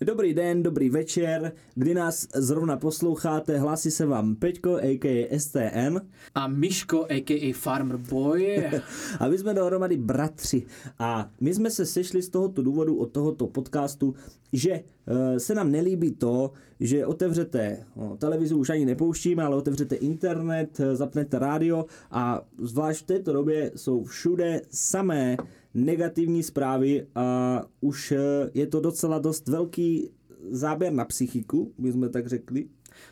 Dobrý 0.00 0.34
den, 0.34 0.62
dobrý 0.62 0.90
večer, 0.90 1.52
kdy 1.74 1.94
nás 1.94 2.28
zrovna 2.34 2.76
posloucháte, 2.76 3.58
hlásí 3.58 3.90
se 3.90 4.06
vám 4.06 4.36
Peťko, 4.36 4.76
a.k.a. 4.76 5.38
STN. 5.38 5.98
A 6.34 6.48
Miško, 6.48 7.06
a.k.a. 7.10 7.52
Farmer 7.54 7.96
Boy. 7.96 8.70
a 9.20 9.28
my 9.28 9.38
jsme 9.38 9.54
dohromady 9.54 9.96
bratři. 9.96 10.62
A 10.98 11.30
my 11.40 11.54
jsme 11.54 11.70
se 11.70 11.86
sešli 11.86 12.22
z 12.22 12.28
tohoto 12.28 12.62
důvodu 12.62 12.96
od 12.96 13.12
tohoto 13.12 13.46
podcastu, 13.46 14.14
že 14.52 14.70
uh, 14.70 15.36
se 15.36 15.54
nám 15.54 15.70
nelíbí 15.70 16.12
to, 16.12 16.52
že 16.80 17.06
otevřete, 17.06 17.84
no, 17.96 18.16
televizi 18.16 18.54
už 18.54 18.70
ani 18.70 18.84
nepouštíme, 18.84 19.44
ale 19.44 19.56
otevřete 19.56 19.94
internet, 19.94 20.80
zapnete 20.92 21.38
rádio 21.38 21.86
a 22.10 22.42
zvlášť 22.58 23.02
v 23.02 23.06
této 23.06 23.32
době 23.32 23.72
jsou 23.76 24.04
všude 24.04 24.62
samé 24.70 25.36
negativní 25.76 26.42
zprávy 26.42 27.06
a 27.14 27.62
už 27.80 28.12
eh, 28.12 28.50
je 28.54 28.66
to 28.66 28.80
docela 28.80 29.18
dost 29.18 29.48
velký 29.48 30.10
záběr 30.50 30.92
na 30.92 31.04
psychiku, 31.04 31.72
bychom 31.78 32.10
tak 32.10 32.26
řekli. 32.26 32.66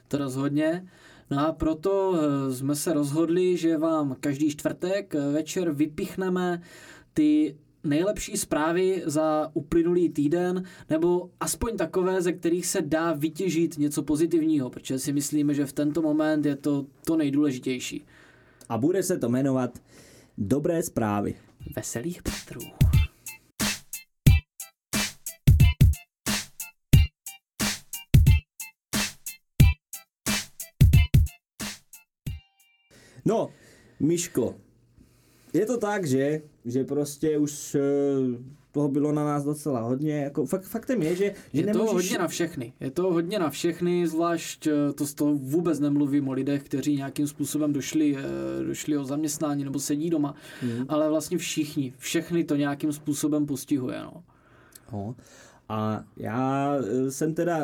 To 0.09 0.19
rozhodně. 0.19 0.89
No 1.31 1.49
a 1.49 1.53
proto 1.53 2.15
eh, 2.15 2.55
jsme 2.55 2.77
se 2.77 2.93
rozhodli, 2.93 3.57
že 3.57 3.79
vám 3.79 4.17
každý 4.21 4.51
čtvrtek 4.51 5.15
eh, 5.15 5.33
večer 5.33 5.71
vypichneme 5.71 6.63
ty 7.15 7.57
nejlepší 7.85 8.37
zprávy 8.37 9.03
za 9.07 9.51
uplynulý 9.55 10.09
týden, 10.09 10.65
nebo 10.91 11.31
aspoň 11.41 11.77
takové, 11.77 12.23
ze 12.23 12.33
kterých 12.33 12.67
se 12.67 12.83
dá 12.83 13.13
vytěžit 13.13 13.79
něco 13.79 14.03
pozitivního, 14.03 14.71
protože 14.71 14.99
si 14.99 15.13
myslíme, 15.13 15.55
že 15.55 15.67
v 15.67 15.73
tento 15.73 16.03
moment 16.03 16.47
je 16.47 16.57
to 16.57 16.87
to 17.07 17.17
nejdůležitější. 17.17 18.05
A 18.69 18.79
bude 18.79 19.03
se 19.03 19.19
to 19.19 19.29
jmenovat 19.29 19.79
Dobré 20.39 20.83
zprávy 20.83 21.35
veselých 21.77 22.23
patrů. 22.23 22.61
No, 33.25 33.51
Miško, 34.01 34.55
je 35.55 35.67
to 35.67 35.77
tak, 35.79 36.07
že, 36.07 36.43
že 36.65 36.85
prostě 36.85 37.39
už 37.39 37.75
eh, 37.75 37.81
toho 38.73 38.89
bylo 38.89 39.13
na 39.13 39.25
nás 39.25 39.45
docela 39.45 39.81
hodně. 39.81 40.17
Jako 40.17 40.47
fakt, 40.47 40.65
faktem 40.65 41.03
je, 41.03 41.17
že, 41.17 41.35
že 41.53 41.61
je 41.61 41.67
nemůžeš... 41.67 41.89
to 41.89 41.95
hodně 41.95 42.19
na 42.19 42.29
všechny. 42.29 42.73
Je 42.81 42.91
to 42.91 43.03
hodně 43.03 43.39
na 43.39 43.51
všechny, 43.51 44.07
zvlášť 44.07 44.67
eh, 44.67 44.93
to 44.93 45.07
z 45.07 45.15
toho 45.15 45.35
vůbec 45.35 45.81
nemluvím 45.81 46.29
o 46.29 46.33
lidech, 46.33 46.63
kteří 46.63 46.97
nějakým 46.97 47.27
způsobem 47.27 47.73
došli, 47.73 48.17
eh, 48.17 48.65
došli 48.65 48.99
o 48.99 49.05
zaměstnání 49.05 49.65
nebo 49.65 49.79
sedí 49.79 50.11
doma. 50.11 50.35
Hmm. 50.61 50.85
Ale 50.89 51.09
vlastně 51.09 51.39
všichni, 51.39 51.95
všechny 51.99 52.45
to 52.45 52.57
nějakým 52.57 52.93
způsobem 52.93 53.47
postihuje. 53.47 54.03
No. 54.03 54.23
No. 54.93 55.15
A 55.69 56.05
já 56.17 56.77
jsem 57.09 57.35
teda 57.35 57.59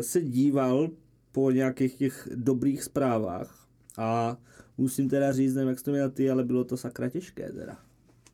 se 0.00 0.22
díval 0.22 0.90
po 1.32 1.50
nějakých 1.50 1.94
těch 1.94 2.28
dobrých 2.34 2.82
zprávách 2.82 3.63
a 3.98 4.36
musím 4.78 5.08
teda 5.08 5.32
říct, 5.32 5.54
nevím, 5.54 5.68
jak 5.68 5.78
jsi 5.78 5.84
to 5.84 5.90
měl 5.90 6.10
ty, 6.10 6.30
ale 6.30 6.44
bylo 6.44 6.64
to 6.64 6.76
sakra 6.76 7.08
těžké 7.08 7.52
teda. 7.52 7.76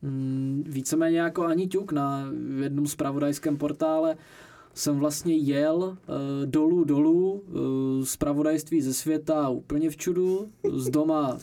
Mm, 0.03 0.65
víceméně 0.67 1.21
jako 1.21 1.47
ani 1.47 1.67
ťuk 1.67 1.93
na 1.93 2.33
jednom 2.63 2.87
spravodajském 2.87 3.57
portále 3.57 4.17
jsem 4.75 4.99
vlastně 4.99 5.37
jel 5.37 5.77
uh, 5.77 5.97
dolů 6.47 6.85
dolů 6.85 7.33
uh, 7.33 8.05
zpravodajství 8.05 8.83
ze 8.83 8.95
světa 8.95 9.49
úplně 9.49 9.91
v 9.91 9.97
čudu, 9.97 10.49
z 10.73 10.91
doma 10.91 11.39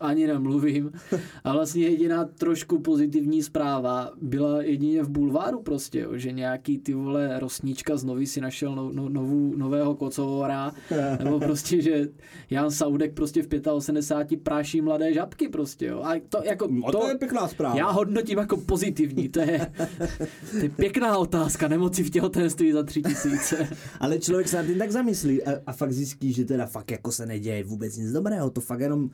ani 0.00 0.26
nemluvím. 0.26 0.92
A 1.44 1.52
vlastně 1.52 1.82
jediná 1.82 2.24
trošku 2.24 2.78
pozitivní 2.78 3.42
zpráva 3.42 4.12
byla 4.22 4.62
jedině 4.62 5.02
v 5.02 5.08
bulváru 5.08 5.62
prostě, 5.62 6.00
jo, 6.00 6.16
že 6.16 6.32
nějaký 6.32 6.78
ty 6.78 6.94
vole 6.94 7.40
rosníčka 7.40 7.96
z 7.96 8.04
nový 8.04 8.26
si 8.26 8.40
našel 8.40 8.74
no, 8.74 8.90
no, 8.92 9.08
novou, 9.08 9.56
nového 9.56 9.94
kocovora, 9.94 10.72
nebo 11.24 11.40
prostě, 11.40 11.82
že 11.82 12.08
Jan 12.50 12.70
Saudek 12.70 13.14
prostě 13.14 13.42
v 13.42 13.48
85 13.72 14.42
práší 14.42 14.80
mladé 14.80 15.14
žabky 15.14 15.48
prostě, 15.48 15.86
jo. 15.86 16.02
A 16.04 16.20
to, 16.28 16.42
jako, 16.44 16.68
no, 16.70 16.92
to, 16.92 16.98
to 16.98 17.08
je 17.08 17.18
pěkná 17.18 17.48
zpráva. 17.48 17.76
Já 17.76 17.90
hodnotím 17.90 18.38
jako 18.38 18.56
pozitivní, 18.56 19.28
to 19.28 19.40
je, 19.40 19.72
to 20.50 20.56
je 20.56 20.68
pěkná 20.68 21.18
otázka, 21.18 21.68
nemoci 21.68 22.02
v 22.02 22.10
těhotenství 22.10 22.72
za 22.72 22.82
tři 22.82 23.02
tisíce. 23.02 23.68
Ale 24.00 24.18
člověk 24.18 24.48
se 24.48 24.56
na 24.56 24.62
tím 24.62 24.78
tak 24.78 24.90
zamyslí 24.90 25.44
a, 25.44 25.52
a 25.66 25.72
fakt 25.72 25.92
zjistí, 25.92 26.32
že 26.32 26.44
teda 26.44 26.66
fakt 26.66 26.90
jako 26.90 27.12
se 27.12 27.26
neděje 27.26 27.64
vůbec 27.64 27.96
nic 27.96 28.12
dobrého, 28.12 28.50
to 28.50 28.60
fakt 28.60 28.80
jenom 28.80 29.10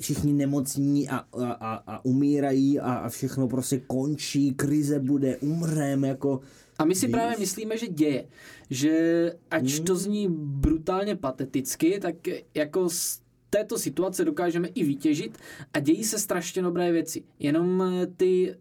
všichni 0.00 0.32
nemocní 0.32 1.08
a, 1.08 1.16
a, 1.16 1.52
a, 1.52 1.74
a 1.74 2.04
umírají 2.04 2.80
a, 2.80 2.92
a 2.92 3.08
všechno 3.08 3.48
prostě 3.48 3.80
končí, 3.86 4.54
krize 4.54 4.98
bude, 5.00 5.36
umřeme, 5.36 6.08
jako... 6.08 6.40
A 6.78 6.84
my 6.84 6.94
si 6.94 7.06
víš? 7.06 7.12
právě 7.12 7.38
myslíme, 7.38 7.78
že 7.78 7.88
děje. 7.88 8.26
Že 8.70 9.32
ať 9.50 9.76
hmm. 9.76 9.84
to 9.84 9.96
zní 9.96 10.28
brutálně 10.30 11.16
pateticky, 11.16 12.00
tak 12.00 12.14
jako 12.54 12.88
z 12.88 13.20
této 13.50 13.78
situace 13.78 14.24
dokážeme 14.24 14.68
i 14.68 14.84
vytěžit 14.84 15.38
a 15.74 15.80
dějí 15.80 16.04
se 16.04 16.18
strašně 16.18 16.62
dobré 16.62 16.92
věci. 16.92 17.22
Jenom 17.38 17.84
ty, 18.16 18.56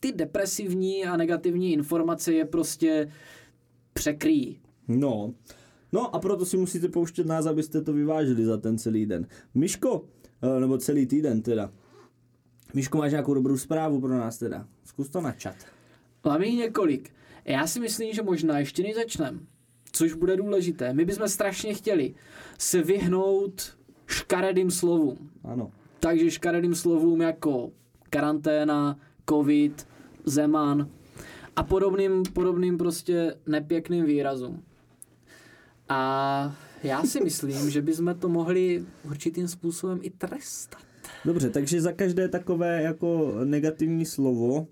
ty 0.00 0.12
depresivní 0.12 1.04
a 1.04 1.16
negativní 1.16 1.72
informace 1.72 2.32
je 2.32 2.44
prostě 2.44 3.08
překrýjí. 3.92 4.58
No, 4.88 5.34
No 5.94 6.14
a 6.14 6.18
proto 6.18 6.44
si 6.44 6.56
musíte 6.56 6.88
pouštět 6.88 7.26
nás, 7.26 7.46
abyste 7.46 7.82
to 7.82 7.92
vyvážili 7.92 8.44
za 8.44 8.56
ten 8.56 8.78
celý 8.78 9.06
den. 9.06 9.26
Miško, 9.54 10.04
Eh, 10.04 10.21
nebo 10.60 10.78
celý 10.78 11.06
týden 11.06 11.42
teda. 11.42 11.70
Míško, 12.74 12.98
máš 12.98 13.10
nějakou 13.10 13.34
dobrou 13.34 13.56
zprávu 13.56 14.00
pro 14.00 14.18
nás 14.18 14.38
teda? 14.38 14.66
Zkus 14.84 15.08
to 15.08 15.20
načat. 15.20 15.54
Mám 16.24 16.42
jich 16.42 16.58
několik. 16.58 17.10
Já 17.44 17.66
si 17.66 17.80
myslím, 17.80 18.14
že 18.14 18.22
možná 18.22 18.58
ještě 18.58 18.82
než 18.82 18.94
začneme, 18.94 19.38
což 19.92 20.14
bude 20.14 20.36
důležité, 20.36 20.92
my 20.92 21.04
bychom 21.04 21.28
strašně 21.28 21.74
chtěli 21.74 22.14
se 22.58 22.82
vyhnout 22.82 23.78
škaredým 24.06 24.70
slovům. 24.70 25.30
Ano. 25.44 25.70
Takže 26.00 26.30
škaredým 26.30 26.74
slovům 26.74 27.20
jako 27.20 27.70
karanténa, 28.10 28.98
covid, 29.28 29.88
zeman 30.24 30.88
a 31.56 31.62
podobným, 31.62 32.22
podobným 32.32 32.78
prostě 32.78 33.34
nepěkným 33.46 34.04
výrazům. 34.04 34.62
A 35.88 36.56
já 36.82 37.02
si 37.02 37.20
myslím, 37.20 37.70
že 37.70 37.82
bychom 37.82 38.14
to 38.18 38.28
mohli 38.28 38.84
určitým 39.04 39.48
způsobem 39.48 39.98
i 40.02 40.10
trestat. 40.10 40.82
Dobře, 41.24 41.50
takže 41.50 41.80
za 41.80 41.92
každé 41.92 42.28
takové 42.28 42.82
jako 42.82 43.34
negativní 43.44 44.06
slovo 44.06 44.54
uh, 44.56 44.66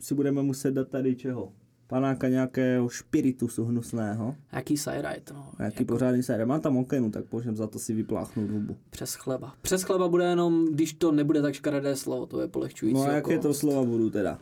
si 0.00 0.14
budeme 0.14 0.42
muset 0.42 0.70
dát 0.70 0.88
tady 0.88 1.16
čeho? 1.16 1.52
Panáka 1.86 2.28
nějakého 2.28 2.88
špiritusu 2.88 3.64
hnusného. 3.64 4.36
Jaký 4.52 4.76
sajrajt, 4.76 5.30
no. 5.34 5.52
Jaký 5.58 5.76
jako... 5.82 5.94
pořádný 5.94 6.22
sajrajt. 6.22 6.48
Mám 6.48 6.60
tam 6.60 6.76
okenu, 6.76 7.10
tak 7.10 7.32
můžeme 7.32 7.56
za 7.56 7.66
to 7.66 7.78
si 7.78 7.94
vypláchnout 7.94 8.50
hubu. 8.50 8.76
Přes 8.90 9.14
chleba. 9.14 9.54
Přes 9.62 9.82
chleba 9.82 10.08
bude 10.08 10.24
jenom, 10.24 10.66
když 10.72 10.92
to 10.92 11.12
nebude 11.12 11.42
tak 11.42 11.54
škaredé 11.54 11.96
slovo, 11.96 12.26
to 12.26 12.40
je 12.40 12.48
polehčující. 12.48 12.94
No 12.94 13.02
a 13.02 13.12
jaké 13.12 13.38
to 13.38 13.54
slova 13.54 13.84
budou 13.84 14.10
teda? 14.10 14.38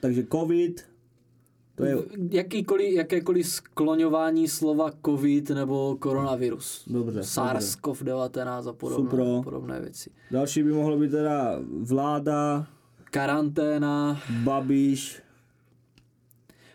Takže 0.00 0.26
covid, 0.32 0.84
to 1.76 1.84
je... 1.84 1.96
Jakýkoliv, 2.30 2.94
jakékoliv 2.94 3.46
skloňování 3.46 4.48
slova 4.48 4.90
covid 5.06 5.50
nebo 5.50 5.96
koronavirus. 6.00 6.84
Dobře. 6.86 7.20
SARS-CoV-19 7.20 8.68
a 8.68 8.72
podobné, 8.72 9.10
Super. 9.10 9.26
podobné 9.44 9.80
věci. 9.80 10.10
Další 10.30 10.62
by 10.62 10.72
mohlo 10.72 10.98
být 10.98 11.10
teda 11.10 11.60
vláda. 11.80 12.66
Karanténa. 13.10 14.20
Babiš. 14.44 15.22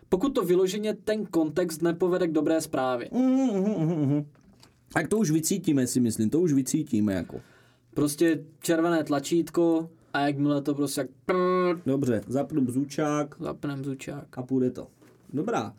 Pokud 0.10 0.30
to 0.30 0.46
vyloženě 0.46 0.94
ten 0.94 1.26
kontext 1.26 1.82
nepovede 1.82 2.28
k 2.28 2.32
dobré 2.32 2.62
zprávě. 2.62 3.10
Mm-hmm. 3.12 4.26
Tak 4.94 5.08
to 5.08 5.18
už 5.18 5.32
vycítíme, 5.32 5.88
si 5.88 6.00
myslím, 6.00 6.30
to 6.30 6.40
už 6.40 6.54
vycítíme 6.54 7.14
jako. 7.14 7.42
Prostě 7.94 8.44
červené 8.60 9.04
tlačítko, 9.04 9.90
a 10.14 10.20
jakmile 10.20 10.62
to 10.62 10.76
prostě 10.76 11.02
jak... 11.02 11.10
Dobře, 11.86 12.22
zapnu 12.28 12.62
bzučák. 12.62 13.36
Zapnem 13.40 13.82
bzučák. 13.82 14.38
A 14.38 14.44
půjde 14.44 14.72
to. 14.72 14.88
Dobrá. 15.34 15.74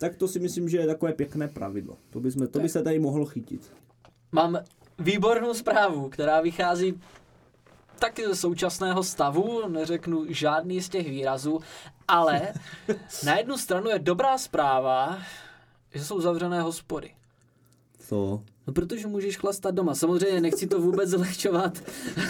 Tak 0.00 0.16
to 0.16 0.28
si 0.28 0.40
myslím, 0.40 0.68
že 0.68 0.76
je 0.76 0.86
takové 0.86 1.12
pěkné 1.12 1.48
pravidlo. 1.48 1.96
To 2.10 2.20
by, 2.20 2.30
jsme, 2.30 2.46
to 2.46 2.60
by 2.60 2.68
se 2.68 2.82
tady 2.82 2.98
mohlo 2.98 3.26
chytit. 3.26 3.72
Mám 4.32 4.58
výbornou 4.98 5.54
zprávu, 5.54 6.08
která 6.08 6.40
vychází 6.40 7.00
taky 7.98 8.26
ze 8.26 8.36
současného 8.36 9.02
stavu, 9.02 9.68
neřeknu 9.68 10.24
žádný 10.28 10.82
z 10.82 10.88
těch 10.88 11.10
výrazů, 11.10 11.60
ale 12.08 12.52
na 13.24 13.36
jednu 13.36 13.58
stranu 13.58 13.90
je 13.90 13.98
dobrá 13.98 14.38
zpráva, 14.38 15.18
že 15.94 16.04
jsou 16.04 16.20
zavřené 16.20 16.62
hospody. 16.62 17.14
Co? 17.98 18.42
No 18.68 18.74
protože 18.74 19.06
můžeš 19.06 19.36
chlastat 19.36 19.74
doma. 19.74 19.94
Samozřejmě 19.94 20.40
nechci 20.40 20.66
to 20.66 20.80
vůbec 20.80 21.08
zlehčovat, 21.10 21.82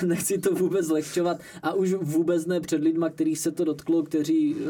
nechci 0.06 0.38
to 0.38 0.54
vůbec 0.54 0.86
zlehčovat 0.86 1.40
a 1.62 1.72
už 1.72 1.92
vůbec 1.92 2.46
ne 2.46 2.60
před 2.60 2.82
lidma, 2.82 3.10
kterých 3.10 3.38
se 3.38 3.50
to 3.50 3.64
dotklo, 3.64 4.02
kteří 4.02 4.54
uh, 4.54 4.60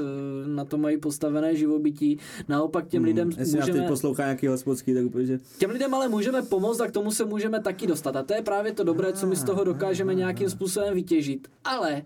na 0.46 0.64
to 0.64 0.78
mají 0.78 0.98
postavené 0.98 1.56
živobytí. 1.56 2.18
Naopak 2.48 2.88
těm 2.88 3.02
hmm, 3.02 3.06
lidem 3.06 3.28
jestli 3.28 3.44
můžeme... 3.58 3.78
Jestli 3.78 3.88
poslouchá 3.88 4.22
nějaký 4.22 4.46
hospodský, 4.46 4.94
tak 4.94 5.04
úplně... 5.04 5.40
Těm 5.58 5.70
lidem 5.70 5.94
ale 5.94 6.08
můžeme 6.08 6.42
pomoct 6.42 6.80
a 6.80 6.86
k 6.86 6.92
tomu 6.92 7.10
se 7.10 7.24
můžeme 7.24 7.60
taky 7.60 7.86
dostat. 7.86 8.16
A 8.16 8.22
to 8.22 8.34
je 8.34 8.42
právě 8.42 8.72
to 8.72 8.84
dobré, 8.84 9.12
co 9.12 9.26
my 9.26 9.36
z 9.36 9.44
toho 9.44 9.64
dokážeme 9.64 10.14
nějakým 10.14 10.50
způsobem 10.50 10.94
vytěžit. 10.94 11.48
Ale 11.64 12.02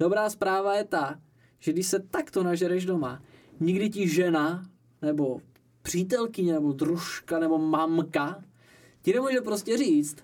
dobrá 0.00 0.30
zpráva 0.30 0.76
je 0.76 0.84
ta, 0.84 1.18
že 1.58 1.72
když 1.72 1.86
se 1.86 1.98
takto 2.10 2.42
nažereš 2.42 2.86
doma, 2.86 3.22
nikdy 3.60 3.90
ti 3.90 4.08
žena 4.08 4.62
nebo 5.02 5.40
přítelkyně 5.82 6.52
nebo 6.52 6.72
družka 6.72 7.38
nebo 7.38 7.58
mamka 7.58 8.42
ti 9.02 9.12
nemůže 9.12 9.40
prostě 9.40 9.76
říct, 9.76 10.16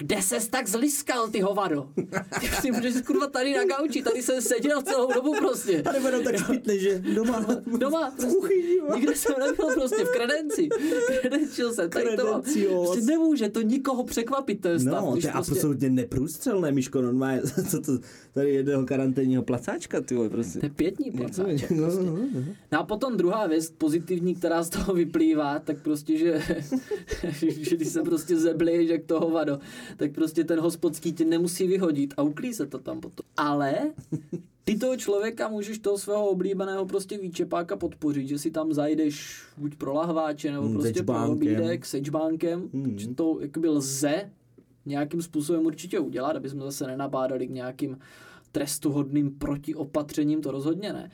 kde 0.00 0.22
ses 0.22 0.48
tak 0.48 0.68
zliskal, 0.68 1.28
ty 1.28 1.40
hovado? 1.40 1.88
Ty 2.40 2.46
si 2.46 2.70
můžeš 2.72 2.94
kurva 3.06 3.26
tady 3.26 3.54
na 3.56 3.64
gauči, 3.64 4.02
tady 4.02 4.22
jsem 4.22 4.42
seděl 4.42 4.82
celou 4.82 5.12
dobu 5.12 5.34
prostě. 5.38 5.82
A 5.82 5.92
nebo 5.92 6.24
tak 6.24 6.36
špitne, 6.36 6.78
že 6.78 6.98
doma. 6.98 7.46
Doma, 7.78 8.10
prostě, 8.16 8.54
nikde 8.94 9.16
jsem 9.16 9.34
nebyl 9.38 9.74
prostě 9.74 10.04
v 10.04 10.08
kredenci. 10.08 10.68
Kredenčil 11.20 11.72
jsem, 11.72 11.90
tady 11.90 12.16
to. 12.16 12.42
Prostě 12.68 13.00
nemůže 13.00 13.48
to 13.48 13.60
nikoho 13.62 14.04
překvapit, 14.04 14.60
ten 14.60 14.80
stav. 14.80 15.04
No, 15.04 15.10
to 15.10 15.16
je 15.16 15.32
prostě... 15.32 15.52
absolutně 15.52 15.90
neprůstřelné, 15.90 16.72
Miško, 16.72 17.02
normálně, 17.02 17.42
co 17.70 17.80
to, 17.80 17.98
tady 18.32 18.50
jednoho 18.54 18.86
karanténního 18.86 19.42
placáčka, 19.42 20.00
ty 20.00 20.14
vole, 20.14 20.28
prostě. 20.28 20.58
To 20.58 20.66
je 20.66 20.70
pětní 20.70 21.10
placáček, 21.10 21.70
no, 21.70 21.82
prostě. 21.82 22.04
no, 22.04 22.16
no. 22.34 22.44
no 22.72 22.80
a 22.80 22.84
potom 22.84 23.16
druhá 23.16 23.46
věc 23.46 23.70
pozitivní, 23.70 24.34
která 24.34 24.62
z 24.62 24.68
toho 24.68 24.94
vyplývá, 24.94 25.58
tak 25.58 25.82
prostě, 25.82 26.18
že, 26.18 26.42
že 27.40 27.76
když 27.76 27.88
se 27.88 28.02
prostě 28.02 28.36
zeblí, 28.36 28.86
že 28.86 28.98
k 28.98 29.06
toho 29.06 29.30
vado, 29.30 29.58
tak 29.96 30.12
prostě 30.12 30.44
ten 30.44 30.60
hospodský 30.60 31.12
tě 31.12 31.24
nemusí 31.24 31.66
vyhodit 31.66 32.14
a 32.16 32.22
uklí 32.22 32.54
se 32.54 32.66
to 32.66 32.78
tam 32.78 33.00
potom. 33.00 33.26
Ale 33.36 33.74
ty 34.64 34.78
toho 34.78 34.96
člověka 34.96 35.48
můžeš 35.48 35.78
toho 35.78 35.98
svého 35.98 36.28
oblíbeného 36.28 36.86
prostě 36.86 37.18
výčepáka 37.18 37.76
podpořit, 37.76 38.28
že 38.28 38.38
si 38.38 38.50
tam 38.50 38.72
zajdeš 38.72 39.42
buď 39.56 39.74
pro 39.74 39.92
lahváče 39.92 40.52
nebo 40.52 40.64
hmm, 40.64 40.72
prostě 40.72 41.02
pro 41.02 41.30
obídek, 41.30 41.86
sečbánkem, 41.86 42.70
hmm. 42.72 43.14
to 43.14 43.38
jakoby 43.40 43.68
lze 43.68 44.30
nějakým 44.86 45.22
způsobem 45.22 45.66
určitě 45.66 45.98
udělat, 45.98 46.36
aby 46.36 46.48
jsme 46.48 46.62
zase 46.62 46.86
nenabádali 46.86 47.46
k 47.46 47.50
nějakým 47.50 47.98
trestuhodným 48.52 49.30
protiopatřením, 49.30 50.42
to 50.42 50.50
rozhodně 50.50 50.92
ne. 50.92 51.10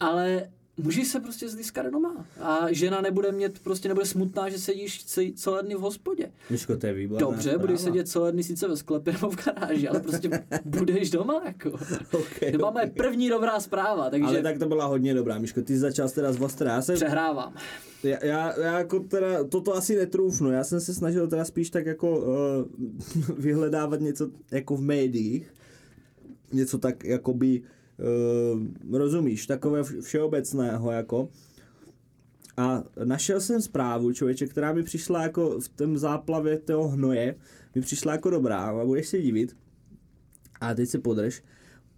Ale 0.00 0.50
můžeš 0.76 1.08
se 1.08 1.20
prostě 1.20 1.48
zlískat 1.48 1.86
doma. 1.86 2.26
A 2.40 2.72
žena 2.72 3.00
nebude 3.00 3.32
mít, 3.32 3.58
prostě 3.58 3.88
nebude 3.88 4.06
smutná, 4.06 4.48
že 4.48 4.58
sedíš 4.58 5.04
celé 5.34 5.62
dny 5.62 5.74
v 5.74 5.80
hospodě. 5.80 6.32
Miško, 6.50 6.76
to 6.76 6.86
je 6.86 6.92
výborná 6.92 7.26
Dobře, 7.26 7.58
budeš 7.58 7.80
sedět 7.80 8.08
celé 8.08 8.32
dny 8.32 8.42
sice 8.42 8.68
ve 8.68 8.76
sklepě 8.76 9.12
nebo 9.12 9.30
v 9.30 9.44
garáži, 9.44 9.88
ale 9.88 10.00
prostě 10.00 10.30
budeš 10.64 11.10
doma. 11.10 11.42
Jako. 11.44 11.68
Okay, 12.12 12.52
to 12.52 12.56
byla 12.56 12.70
okay. 12.70 12.86
moje 12.86 12.92
první 12.96 13.28
dobrá 13.28 13.60
zpráva. 13.60 14.10
Takže... 14.10 14.26
Ale 14.26 14.42
tak 14.42 14.58
to 14.58 14.66
byla 14.66 14.86
hodně 14.86 15.14
dobrá, 15.14 15.38
Miško, 15.38 15.62
ty 15.62 15.74
jsi 15.74 15.78
začal 15.78 16.08
teda 16.08 16.32
z 16.32 16.36
Vostra. 16.36 16.72
Já 16.72 16.82
jsem... 16.82 16.94
Přehrávám. 16.94 17.54
Já, 18.02 18.24
já, 18.24 18.60
já, 18.60 18.78
jako 18.78 19.00
teda, 19.00 19.44
toto 19.44 19.76
asi 19.76 19.96
netrůfnu, 19.96 20.50
já 20.50 20.64
jsem 20.64 20.80
se 20.80 20.94
snažil 20.94 21.28
teda 21.28 21.44
spíš 21.44 21.70
tak 21.70 21.86
jako 21.86 22.18
uh, 22.18 23.34
vyhledávat 23.38 24.00
něco 24.00 24.30
jako 24.50 24.76
v 24.76 24.80
médiích, 24.80 25.54
něco 26.52 26.78
tak 26.78 27.04
jakoby 27.04 27.60
uh, 27.60 27.66
rozumíš, 28.92 29.46
takové 29.46 29.82
všeobecného 30.00 30.90
jako. 30.90 31.28
A 32.56 32.84
našel 33.04 33.40
jsem 33.40 33.62
zprávu, 33.62 34.12
člověče, 34.12 34.46
která 34.46 34.72
mi 34.72 34.82
přišla 34.82 35.22
jako 35.22 35.60
v 35.60 35.68
tom 35.68 35.98
záplavě 35.98 36.58
toho 36.58 36.88
hnoje, 36.88 37.34
mi 37.74 37.80
přišla 37.80 38.12
jako 38.12 38.30
dobrá 38.30 38.58
a 38.58 38.84
budeš 38.84 39.08
se 39.08 39.20
divit. 39.22 39.56
A 40.60 40.74
teď 40.74 40.88
se 40.88 40.98
podrž. 40.98 41.42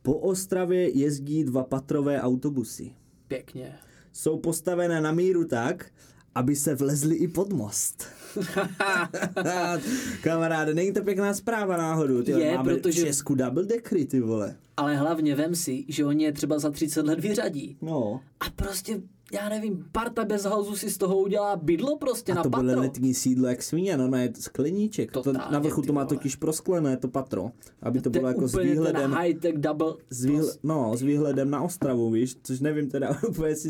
Po 0.02 0.14
Ostravě 0.14 0.98
jezdí 0.98 1.44
dva 1.44 1.64
patrové 1.64 2.20
autobusy. 2.20 2.92
Pěkně. 3.28 3.74
Jsou 4.12 4.38
postavené 4.38 5.00
na 5.00 5.12
míru 5.12 5.44
tak, 5.44 5.92
aby 6.34 6.56
se 6.56 6.74
vlezli 6.74 7.16
i 7.16 7.28
pod 7.28 7.52
most. 7.52 8.06
Kamaráde, 10.22 10.74
není 10.74 10.92
to 10.92 11.02
pěkná 11.02 11.34
zpráva 11.34 11.76
náhodou. 11.76 12.22
Ty 12.22 12.30
je, 12.30 12.56
máme 12.56 12.74
protože... 12.74 13.02
v 13.02 13.04
Česku 13.04 13.34
double 13.34 13.64
deckery, 13.64 14.04
ty 14.04 14.20
vole. 14.20 14.56
Ale 14.76 14.96
hlavně 14.96 15.34
vem 15.34 15.54
si, 15.54 15.84
že 15.88 16.04
oni 16.04 16.24
je 16.24 16.32
třeba 16.32 16.58
za 16.58 16.70
30 16.70 17.06
let 17.06 17.20
vyřadí. 17.20 17.76
No. 17.82 18.20
A 18.40 18.50
prostě 18.56 19.00
já 19.32 19.48
nevím, 19.48 19.84
parta 19.92 20.24
bez 20.24 20.44
halzu 20.44 20.76
si 20.76 20.90
z 20.90 20.98
toho 20.98 21.18
udělá 21.18 21.56
bydlo 21.56 21.98
prostě 21.98 22.32
a 22.32 22.34
na 22.34 22.42
to 22.42 22.50
patro. 22.50 22.64
bude 22.64 22.76
letní 22.76 23.14
sídlo 23.14 23.48
jak 23.48 23.62
svíně, 23.62 23.96
no, 23.96 24.16
je 24.16 24.32
skleníček. 24.40 25.12
To, 25.12 25.32
na 25.32 25.58
vrchu 25.58 25.82
to 25.82 25.92
má 25.92 26.04
totiž 26.04 26.36
prosklené, 26.36 26.96
to 26.96 27.08
patro, 27.08 27.50
aby 27.82 27.98
to, 27.98 28.02
to 28.02 28.10
bylo 28.10 28.28
jako 28.28 28.48
s 28.48 28.58
výhledem. 28.58 29.12
high-tech 29.12 29.58
double. 29.58 29.94
S 30.10 30.24
výhl, 30.24 30.50
no, 30.62 30.96
s 30.96 31.02
výhledem 31.02 31.50
na 31.50 31.62
Ostravu, 31.62 32.10
víš, 32.10 32.36
což 32.42 32.60
nevím 32.60 32.90
teda 32.90 33.18
úplně 33.28 33.56
si... 33.56 33.68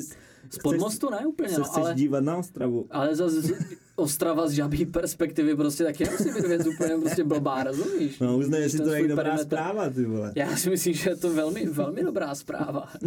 Z 0.50 0.58
podmostu 0.58 1.10
ne 1.10 1.26
úplně, 1.26 1.48
se 1.48 1.58
no, 1.58 1.64
chceš 1.64 1.84
ale, 1.84 1.94
dívat 1.94 2.24
na 2.24 2.36
Ostravu. 2.36 2.86
Ale 2.90 3.16
zase 3.16 3.54
Ostrava 3.96 4.48
z 4.48 4.50
žabí 4.50 4.86
perspektivy 4.86 5.56
prostě 5.56 5.84
taky 5.84 6.04
nemusí 6.04 6.30
být 6.30 6.46
věc 6.46 6.66
úplně 6.66 6.96
prostě 6.96 7.24
blbá, 7.24 7.64
rozumíš? 7.64 8.18
No 8.18 8.38
uznej, 8.38 8.62
jestli 8.62 8.78
to 8.78 8.94
je 8.94 9.08
dobrá 9.08 9.24
perimetr. 9.24 9.46
zpráva, 9.46 9.90
ty 9.90 10.04
vole. 10.04 10.32
Já 10.36 10.56
si 10.56 10.70
myslím, 10.70 10.94
že 10.94 11.10
je 11.10 11.16
to 11.16 11.34
velmi, 11.34 11.66
velmi 11.66 12.02
dobrá 12.02 12.34
zpráva. 12.34 12.88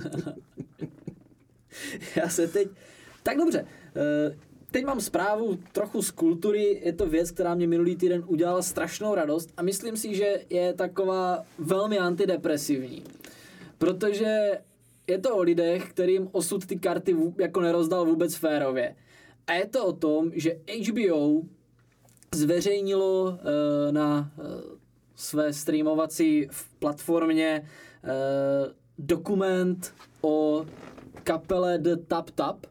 Já 2.15 2.29
se 2.29 2.47
teď... 2.47 2.67
Tak 3.23 3.37
dobře, 3.37 3.65
eh, 3.95 4.37
teď 4.71 4.85
mám 4.85 5.01
zprávu 5.01 5.59
trochu 5.71 6.01
z 6.01 6.11
kultury, 6.11 6.81
je 6.83 6.93
to 6.93 7.05
věc, 7.05 7.31
která 7.31 7.55
mě 7.55 7.67
minulý 7.67 7.95
týden 7.95 8.23
udělala 8.27 8.61
strašnou 8.61 9.15
radost 9.15 9.49
a 9.57 9.61
myslím 9.61 9.97
si, 9.97 10.15
že 10.15 10.41
je 10.49 10.73
taková 10.73 11.43
velmi 11.59 11.99
antidepresivní. 11.99 13.03
Protože 13.77 14.59
je 15.07 15.17
to 15.17 15.35
o 15.35 15.41
lidech, 15.41 15.89
kterým 15.89 16.29
osud 16.31 16.65
ty 16.65 16.79
karty 16.79 17.15
jako 17.39 17.61
nerozdal 17.61 18.05
vůbec 18.05 18.35
férově. 18.35 18.95
A 19.47 19.53
je 19.53 19.67
to 19.67 19.85
o 19.85 19.93
tom, 19.93 20.31
že 20.33 20.55
HBO 20.89 21.41
zveřejnilo 22.35 23.23
uh, 23.23 23.37
na 23.91 24.31
uh, 24.37 24.45
své 25.15 25.53
streamovací 25.53 26.47
platformě 26.79 27.61
uh, 28.03 28.09
dokument 28.97 29.93
o 30.21 30.65
kapele 31.23 31.77
The 31.77 31.95
Tap 31.95 32.29
Tap, 32.29 32.65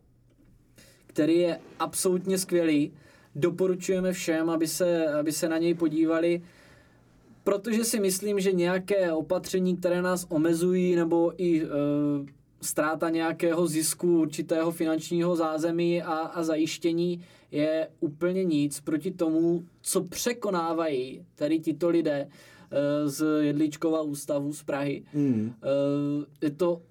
který 1.06 1.38
je 1.38 1.60
absolutně 1.78 2.38
skvělý. 2.38 2.92
Doporučujeme 3.34 4.12
všem, 4.12 4.50
aby 4.50 4.66
se, 4.66 5.06
aby 5.06 5.32
se 5.32 5.48
na 5.48 5.58
něj 5.58 5.74
podívali, 5.74 6.42
protože 7.46 7.84
si 7.84 8.00
myslím, 8.00 8.40
že 8.40 8.52
nějaké 8.52 9.12
opatření, 9.12 9.76
které 9.76 10.02
nás 10.02 10.26
omezují, 10.28 10.96
nebo 10.96 11.32
i 11.36 11.64
uh, 11.64 11.70
ztráta 12.62 13.10
nějakého 13.10 13.66
zisku, 13.66 14.20
určitého 14.20 14.70
finančního 14.72 15.36
zázemí 15.36 16.02
a, 16.02 16.12
a 16.12 16.42
zajištění 16.42 17.20
je 17.50 17.88
úplně 18.00 18.44
nic 18.44 18.80
proti 18.80 19.10
tomu, 19.10 19.64
co 19.82 20.04
překonávají 20.04 21.22
tady 21.34 21.58
tito 21.58 21.88
lidé 21.88 22.26
uh, 22.26 23.10
z 23.10 23.42
Jedličkova 23.42 24.02
ústavu 24.02 24.52
z 24.52 24.62
Prahy. 24.62 25.04
Mm. 25.14 25.54
Uh, 25.62 26.24
je 26.42 26.50
to 26.50 26.82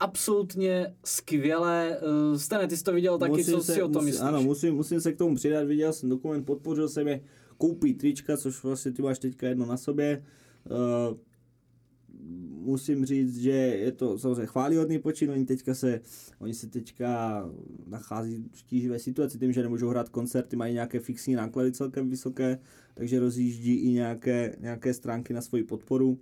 absolutně 0.00 0.94
skvělé. 1.04 1.98
Stane, 2.36 2.68
ty 2.68 2.76
jsi 2.76 2.84
to 2.84 2.92
viděl 2.92 3.18
taky, 3.18 3.30
musím 3.30 3.54
co 3.54 3.60
se, 3.60 3.74
si 3.74 3.82
o 3.82 3.88
tom 3.88 3.92
musím, 3.92 4.06
myslíš? 4.06 4.28
Ano, 4.28 4.42
musím, 4.42 4.74
musím 4.74 5.00
se 5.00 5.12
k 5.12 5.18
tomu 5.18 5.36
přidat, 5.36 5.64
viděl 5.64 5.92
jsem 5.92 6.08
dokument, 6.08 6.44
podpořil 6.44 6.88
jsem 6.88 7.08
je 7.08 7.20
koupit 7.52 7.98
trička, 7.98 8.36
což 8.36 8.62
vlastně 8.62 8.92
ty 8.92 9.02
máš 9.02 9.18
teďka 9.18 9.48
jedno 9.48 9.66
na 9.66 9.76
sobě. 9.76 10.24
Uh, 10.70 11.16
musím 12.64 13.04
říct, 13.04 13.38
že 13.38 13.50
je 13.50 13.92
to 13.92 14.18
samozřejmě 14.18 14.46
chválihodný 14.46 14.98
počin, 14.98 15.30
oni 15.30 15.44
teďka 15.44 15.74
se, 15.74 16.00
oni 16.38 16.54
se 16.54 16.66
teďka 16.66 17.42
nachází 17.86 18.44
v 18.52 18.62
tíživé 18.62 18.98
situaci 18.98 19.38
tím, 19.38 19.52
že 19.52 19.62
nemůžou 19.62 19.88
hrát 19.88 20.08
koncerty, 20.08 20.56
mají 20.56 20.74
nějaké 20.74 21.00
fixní 21.00 21.34
náklady 21.34 21.72
celkem 21.72 22.10
vysoké, 22.10 22.58
takže 22.94 23.20
rozjíždí 23.20 23.74
i 23.74 23.88
nějaké, 23.88 24.56
nějaké 24.60 24.94
stránky 24.94 25.34
na 25.34 25.40
svoji 25.40 25.64
podporu. 25.64 26.18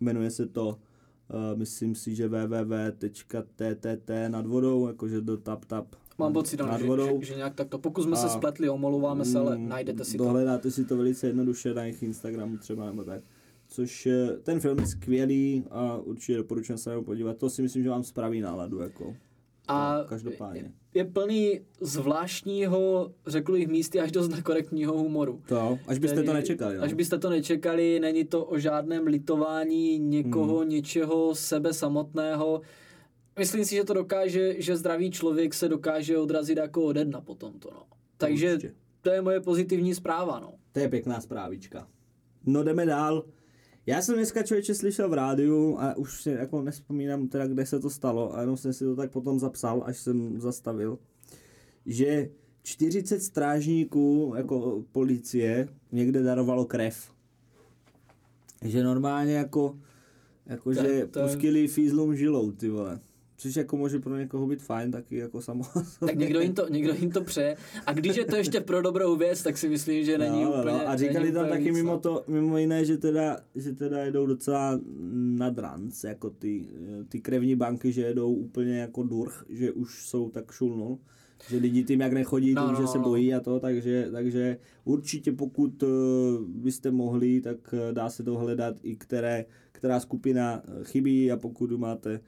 Jmenuje 0.00 0.30
se 0.30 0.46
to, 0.46 0.68
uh, 0.68 1.58
myslím 1.58 1.94
si, 1.94 2.14
že 2.14 2.28
www.ttt 2.28 4.10
nad 4.28 4.46
vodou, 4.46 4.86
jakože 4.86 5.20
do 5.20 5.36
tap 5.36 5.64
tap 5.64 5.96
Mám 6.18 6.32
pocit, 6.32 6.60
nad 6.60 6.82
vodou. 6.82 7.20
Že, 7.20 7.26
že, 7.26 7.34
nějak 7.34 7.54
takto. 7.54 7.78
Pokud 7.78 8.02
jsme 8.02 8.12
a, 8.12 8.16
se 8.16 8.28
spletli, 8.28 8.68
omlouváme 8.68 9.24
se, 9.24 9.38
ale 9.38 9.58
mm, 9.58 9.68
najdete 9.68 10.04
si 10.04 10.16
to. 10.16 10.24
Dohledáte 10.24 10.70
si 10.70 10.84
to 10.84 10.96
velice 10.96 11.26
jednoduše 11.26 11.74
na 11.74 11.82
jejich 11.82 12.02
Instagramu 12.02 12.56
třeba 12.56 12.86
nebo 12.86 13.04
tak 13.04 13.22
což 13.68 14.08
ten 14.42 14.60
film 14.60 14.78
je 14.78 14.86
skvělý 14.86 15.64
a 15.70 15.96
určitě 15.96 16.36
doporučuji 16.36 16.78
se 16.78 16.94
ho 16.94 17.02
podívat. 17.02 17.36
To 17.36 17.50
si 17.50 17.62
myslím, 17.62 17.82
že 17.82 17.90
vám 17.90 18.02
spraví 18.02 18.40
náladu. 18.40 18.78
Jako. 18.78 19.16
A 19.68 19.98
no, 19.98 20.04
každopádně. 20.04 20.72
Je, 20.94 21.04
plný 21.04 21.60
zvláštního, 21.80 23.12
řekl 23.26 23.52
bych 23.52 23.68
místy, 23.68 24.00
až 24.00 24.12
dost 24.12 24.28
nekorektního 24.28 24.98
humoru. 24.98 25.42
To, 25.48 25.78
až 25.86 25.98
byste 25.98 26.14
Tedy, 26.14 26.26
to 26.26 26.32
nečekali. 26.32 26.76
No. 26.76 26.82
Až 26.82 26.92
byste 26.92 27.18
to 27.18 27.30
nečekali, 27.30 28.00
není 28.00 28.24
to 28.24 28.44
o 28.44 28.58
žádném 28.58 29.06
litování 29.06 29.98
někoho, 29.98 30.58
hmm. 30.58 30.68
něčeho, 30.68 31.34
sebe 31.34 31.72
samotného. 31.72 32.60
Myslím 33.38 33.64
si, 33.64 33.74
že 33.74 33.84
to 33.84 33.94
dokáže, 33.94 34.62
že 34.62 34.76
zdravý 34.76 35.10
člověk 35.10 35.54
se 35.54 35.68
dokáže 35.68 36.18
odrazit 36.18 36.58
jako 36.58 36.84
ode 36.84 37.04
dna 37.04 37.20
potom 37.20 37.58
to, 37.58 37.70
no. 37.74 37.82
Takže 38.16 38.54
Určitě. 38.54 38.74
to 39.00 39.10
je 39.10 39.22
moje 39.22 39.40
pozitivní 39.40 39.94
zpráva, 39.94 40.40
no. 40.40 40.54
To 40.72 40.80
je 40.80 40.88
pěkná 40.88 41.20
zprávička. 41.20 41.88
No 42.46 42.62
jdeme 42.62 42.86
dál. 42.86 43.24
Já 43.86 44.02
jsem 44.02 44.14
dneska 44.14 44.42
člověče 44.42 44.74
slyšel 44.74 45.08
v 45.08 45.12
rádiu 45.12 45.76
a 45.78 45.96
už 45.96 46.22
si 46.22 46.30
jako 46.30 46.62
nespomínám 46.62 47.28
teda, 47.28 47.46
kde 47.46 47.66
se 47.66 47.80
to 47.80 47.90
stalo, 47.90 48.36
a 48.36 48.40
jenom 48.40 48.56
jsem 48.56 48.72
si 48.72 48.84
to 48.84 48.96
tak 48.96 49.10
potom 49.10 49.38
zapsal, 49.38 49.82
až 49.86 49.98
jsem 49.98 50.40
zastavil, 50.40 50.98
že 51.86 52.30
40 52.62 53.20
strážníků 53.20 54.34
jako 54.36 54.84
policie 54.92 55.68
někde 55.92 56.22
darovalo 56.22 56.64
krev. 56.64 57.12
Že 58.64 58.84
normálně 58.84 59.34
jako, 59.34 59.78
jako 60.46 60.74
to, 60.74 60.82
že 60.82 61.06
to... 61.06 61.22
pustili 61.22 61.68
fízlům 61.68 62.16
žilou, 62.16 62.52
ty 62.52 62.68
vole. 62.68 63.00
Což 63.40 63.56
jako 63.56 63.76
může 63.76 63.98
pro 63.98 64.16
někoho 64.16 64.46
být 64.46 64.62
fajn, 64.62 64.90
taky 64.90 65.16
jako 65.16 65.42
samo. 65.42 65.64
Tak 66.00 66.16
někdo 66.16 66.40
jim, 66.40 66.54
to, 66.54 66.68
někdo 66.68 66.94
jim 66.94 67.10
to 67.10 67.20
přeje. 67.20 67.56
A 67.86 67.92
když 67.92 68.16
je 68.16 68.24
to 68.24 68.36
ještě 68.36 68.60
pro 68.60 68.82
dobrou 68.82 69.16
věc, 69.16 69.42
tak 69.42 69.58
si 69.58 69.68
myslím, 69.68 70.04
že 70.04 70.18
není 70.18 70.44
no, 70.44 70.50
úplně... 70.50 70.78
No. 70.78 70.88
A 70.88 70.96
říkali 70.96 71.32
tam 71.32 71.48
taky 71.48 71.72
mimo 71.72 71.92
no. 71.92 71.98
to, 71.98 72.24
mimo 72.28 72.58
jiné, 72.58 72.84
že 72.84 72.96
teda, 72.96 73.36
že 73.54 73.72
teda 73.72 73.98
jedou 73.98 74.26
docela 74.26 74.80
nad 75.14 75.58
ranc, 75.58 76.04
jako 76.04 76.30
ty, 76.30 76.68
ty 77.08 77.20
krevní 77.20 77.54
banky, 77.54 77.92
že 77.92 78.02
jedou 78.02 78.32
úplně 78.32 78.78
jako 78.78 79.02
durch, 79.02 79.44
že 79.48 79.72
už 79.72 80.06
jsou 80.06 80.30
tak 80.30 80.52
šulnul. 80.52 80.98
Že 81.48 81.56
lidi 81.56 81.84
tím 81.84 82.00
jak 82.00 82.12
nechodí, 82.12 82.54
No, 82.54 82.62
tím, 82.62 82.74
no, 82.74 82.80
že 82.80 82.86
se 82.86 82.98
no. 82.98 83.04
bojí 83.04 83.34
a 83.34 83.40
to, 83.40 83.60
takže, 83.60 84.08
takže 84.12 84.56
určitě 84.84 85.32
pokud 85.32 85.82
uh, 85.82 85.88
byste 86.46 86.90
mohli, 86.90 87.40
tak 87.40 87.56
uh, 87.72 87.92
dá 87.92 88.10
se 88.10 88.22
dohledat 88.22 88.76
i 88.82 88.96
které, 88.96 89.44
která 89.72 90.00
skupina 90.00 90.62
uh, 90.68 90.84
chybí 90.84 91.32
a 91.32 91.36
pokud 91.36 91.70
máte 91.70 92.20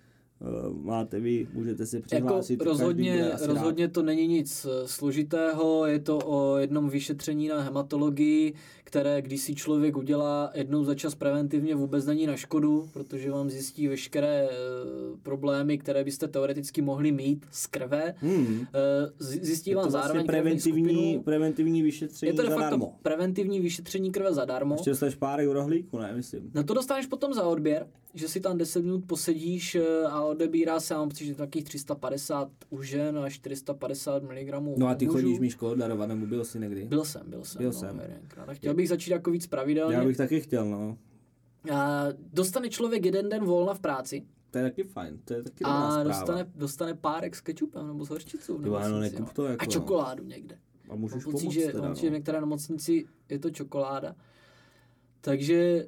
máte 0.83 1.21
vy, 1.21 1.47
můžete 1.53 1.87
se 1.87 1.97
Jako 1.97 2.07
přihlásit. 2.07 2.57
každý 2.57 2.69
rozhodně, 2.71 3.29
rád. 3.31 3.47
rozhodně 3.47 3.89
to 3.89 4.03
není 4.03 4.27
nic 4.27 4.67
eh, 4.71 4.89
složitého, 4.89 5.87
je 5.87 5.99
to 5.99 6.19
o 6.25 6.57
jednom 6.57 6.89
vyšetření 6.91 7.49
na 7.49 7.61
hematologii, 7.61 8.55
které 8.85 9.23
když 9.23 9.41
si 9.41 9.55
člověk 9.55 9.97
udělá 9.97 10.51
jednou 10.55 10.85
za 10.85 10.95
čas 10.95 11.15
preventivně 11.15 11.75
vůbec 11.75 12.07
není 12.07 12.27
na 12.27 12.37
škodu, 12.37 12.89
protože 12.93 13.31
vám 13.31 13.51
zjistí 13.51 13.89
veškeré 13.89 14.49
eh, 14.51 14.55
problémy, 15.23 15.79
které 15.79 16.05
byste 16.05 16.29
teoreticky 16.29 16.83
mohli 16.83 17.13
mít 17.13 17.47
z 17.51 17.67
krve. 17.67 18.15
Hmm. 18.19 18.67
Eh, 18.75 19.11
Zjistí 19.19 19.71
Je 19.71 19.77
vám 19.77 19.85
to 19.85 19.91
zároveň 19.91 20.13
vlastně 20.17 20.27
krevní 20.29 20.43
preventivní, 20.61 20.85
skupinu. 20.95 21.23
preventivní 21.23 21.83
vyšetření 21.83 22.31
Je 22.31 22.35
to 22.37 22.43
de 22.43 22.49
facto 22.49 22.63
zadarmo. 22.65 22.95
preventivní 23.03 23.61
vyšetření 23.61 24.11
krve 24.13 24.35
zadarmo. 24.35 24.75
Ještě 24.75 24.91
dostaneš 24.91 25.15
párek 25.15 25.49
rohlíku, 25.49 25.99
ne, 25.99 26.13
myslím. 26.17 26.51
No 26.55 26.65
to 26.65 26.75
dostaneš 26.75 27.07
potom 27.07 27.35
za 27.35 27.43
odběr, 27.43 27.87
že 28.15 28.29
si 28.29 28.41
tam 28.41 28.59
10 28.59 28.85
minut 28.85 29.05
posedíš 29.07 29.75
eh, 29.75 30.03
a 30.11 30.23
odebírá 30.25 30.81
se, 30.81 30.95
mám 30.95 31.09
pocit, 31.09 31.27
že 31.27 31.35
takových 31.35 31.65
350 31.65 32.49
u 32.71 32.83
žen 32.83 33.19
a 33.19 33.31
450 33.31 34.23
mg 34.23 34.77
No 34.77 34.87
a 34.89 34.95
ty 34.95 35.07
chodíš, 35.07 35.39
Míško, 35.39 35.75
darovat, 35.75 36.09
nebo 36.09 36.27
byl 36.27 36.45
jsi 36.45 36.61
někdy? 36.61 36.85
Byl 36.85 37.05
jsem, 37.05 37.23
byl 37.31 37.45
jsem. 37.45 37.59
Byl 37.59 37.71
no, 37.73 37.79
jsem. 37.79 38.01
jedenkrát. 38.01 38.49
A 38.49 38.55
chtěl 38.55 38.75
bych 38.75 38.89
začít 38.89 39.11
jako 39.11 39.31
víc 39.31 39.47
pravidelně. 39.47 39.97
Já 39.97 40.05
bych 40.05 40.17
taky 40.17 40.41
chtěl, 40.41 40.65
no. 40.67 40.99
A 41.73 42.05
dostane 42.33 42.69
člověk 42.69 43.05
jeden 43.05 43.29
den 43.29 43.45
volna 43.45 43.75
v 43.75 43.81
práci 43.81 44.27
To 44.51 44.59
je 44.59 44.65
taky 44.65 44.83
fajn, 44.83 45.19
to 45.25 45.35
je 45.35 45.43
taky 45.43 45.65
dobrá 45.65 45.79
a 45.79 45.91
zpráva. 45.91 46.09
dostane, 46.09 46.47
dostane 46.55 46.95
párek 46.95 47.37
s 47.37 47.41
kečupem 47.41 47.87
nebo 47.87 48.05
s 48.05 48.09
hořčicou. 48.09 48.59
v 48.59 48.67
Jo, 48.67 48.75
ano, 48.75 48.89
nemocnici, 48.89 49.15
nekup 49.15 49.29
no. 49.29 49.35
to 49.35 49.45
jako, 49.45 49.63
a 49.63 49.65
no. 49.65 49.73
čokoládu 49.73 50.25
někde. 50.25 50.59
A 50.91 50.95
můžeš 50.95 51.25
Mám 51.25 51.33
pocit, 51.33 51.43
pomoct 51.45 51.55
že, 51.55 51.67
teda, 51.67 51.81
mám 51.81 51.91
pocit, 51.91 52.01
že 52.01 52.09
v 52.09 52.11
no. 52.11 52.17
některé 52.17 52.41
nemocnici 52.41 53.07
je 53.29 53.39
to 53.39 53.51
čokoláda. 53.51 54.17
Takže 55.21 55.87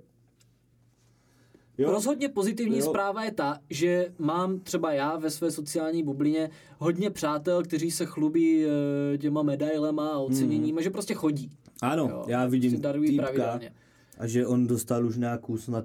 Jo, 1.78 1.90
Rozhodně 1.90 2.28
pozitivní 2.28 2.78
Jo. 2.78 2.84
zpráva 2.84 3.24
je 3.24 3.32
ta, 3.32 3.58
že 3.70 4.12
mám 4.18 4.60
třeba 4.60 4.92
já 4.92 5.16
ve 5.16 5.30
své 5.30 5.50
sociální 5.50 6.02
bublině 6.02 6.50
hodně 6.78 7.10
přátel, 7.10 7.62
kteří 7.62 7.90
se 7.90 8.06
chlubí 8.06 8.64
eh, 8.64 9.18
těma 9.18 9.42
medailema 9.42 10.08
a 10.10 10.18
oceněníma, 10.18 10.80
že 10.80 10.90
prostě 10.90 11.14
chodí. 11.14 11.50
ano, 11.82 12.08
Jo, 12.10 12.24
já 12.28 12.40
prostě 12.40 12.50
vidím 12.50 12.82
týpka 13.06 13.60
a 14.18 14.26
že 14.26 14.46
on 14.46 14.66
dostal 14.66 15.06
už 15.06 15.16
nějakou 15.16 15.56
snad 15.56 15.84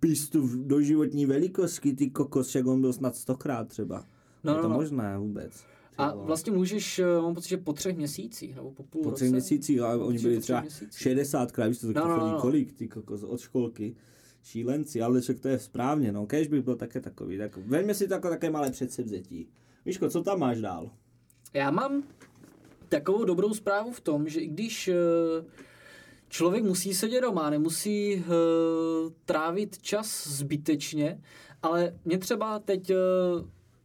pistu 0.00 0.42
v 0.46 0.66
doživotní 0.66 1.26
velikosti, 1.26 1.92
ty 1.92 2.10
kokos, 2.10 2.54
jak 2.54 2.66
on 2.66 2.80
byl 2.80 2.92
snad 2.92 3.16
stokrát 3.16 3.68
třeba. 3.68 4.04
No, 4.44 4.52
je 4.52 4.56
no, 4.56 4.62
to 4.62 4.68
no. 4.68 4.74
možné 4.74 5.18
vůbec. 5.18 5.64
A 5.98 6.14
vlastně 6.14 6.52
můžeš, 6.52 6.98
eh, 6.98 7.20
mám 7.22 7.34
pocit, 7.34 7.48
že 7.48 7.56
po 7.56 7.72
třech 7.72 7.96
měsících 7.96 8.54
nebo 8.56 8.70
po 8.70 8.82
půl 8.82 9.02
po 9.02 9.10
roce. 9.10 9.16
třech 9.24 9.30
měsících, 9.32 9.80
ale 9.80 9.96
oni 9.98 10.18
byli 10.18 10.38
třeba 10.40 10.60
měsících. 10.60 11.06
60krát, 11.08 11.68
víš 11.68 11.78
to, 11.78 11.86
tak 11.86 11.96
No, 11.96 12.02
to 12.02 12.08
no, 12.08 12.18
chodí 12.20 12.32
no. 12.32 12.40
kolik, 12.40 12.72
ty 12.72 12.88
kokos, 12.88 13.22
od 13.22 13.40
školky. 13.40 13.96
Šílenci, 14.48 15.02
ale 15.02 15.20
však 15.20 15.40
to 15.40 15.48
je 15.48 15.58
správně, 15.58 16.12
no. 16.12 16.26
Kež 16.26 16.48
bych 16.48 16.62
byl 16.62 16.76
také 16.76 17.00
takový, 17.00 17.38
tak 17.38 17.56
veďme 17.56 17.94
si 17.94 18.08
to 18.08 18.14
jako 18.14 18.28
také 18.28 18.50
malé 18.50 18.70
předsevzetí. 18.70 19.48
Víško, 19.84 20.10
co 20.10 20.22
tam 20.22 20.38
máš 20.38 20.60
dál? 20.60 20.90
Já 21.54 21.70
mám 21.70 22.02
takovou 22.88 23.24
dobrou 23.24 23.54
zprávu 23.54 23.92
v 23.92 24.00
tom, 24.00 24.28
že 24.28 24.40
i 24.40 24.46
když 24.46 24.88
eh, 24.88 24.94
člověk 26.28 26.64
musí 26.64 26.94
sedět 26.94 27.20
doma, 27.20 27.50
nemusí 27.50 28.14
eh, 28.14 28.24
trávit 29.24 29.78
čas 29.82 30.28
zbytečně, 30.28 31.20
ale 31.62 31.94
mě 32.04 32.18
třeba 32.18 32.58
teď 32.58 32.90
eh, 32.90 32.96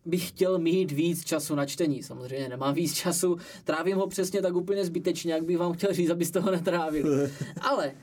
bych 0.05 0.29
chtěl 0.29 0.59
mít 0.59 0.91
víc 0.91 1.25
času 1.25 1.55
na 1.55 1.65
čtení. 1.65 2.03
Samozřejmě 2.03 2.49
nemám 2.49 2.73
víc 2.73 2.93
času, 2.93 3.37
trávím 3.63 3.97
ho 3.97 4.07
přesně 4.07 4.41
tak 4.41 4.55
úplně 4.55 4.85
zbytečně, 4.85 5.33
jak 5.33 5.45
bych 5.45 5.57
vám 5.57 5.73
chtěl 5.73 5.93
říct, 5.93 6.09
abyste 6.09 6.39
ho 6.39 6.51
netrávili. 6.51 7.31
Ale 7.61 7.93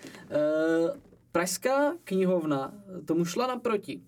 Pražská 1.33 1.95
knihovna 2.05 2.75
tomu 3.05 3.25
šla 3.25 3.47
naproti 3.47 4.03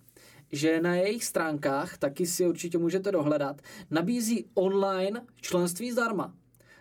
že 0.52 0.81
na 0.81 0.95
jejich 0.95 1.25
stránkách, 1.25 1.99
taky 1.99 2.26
si 2.26 2.47
určitě 2.49 2.79
můžete 2.79 3.12
dohledat, 3.12 3.62
nabízí 3.91 4.45
online 4.55 5.26
členství 5.41 5.93
zdarma. 5.93 6.35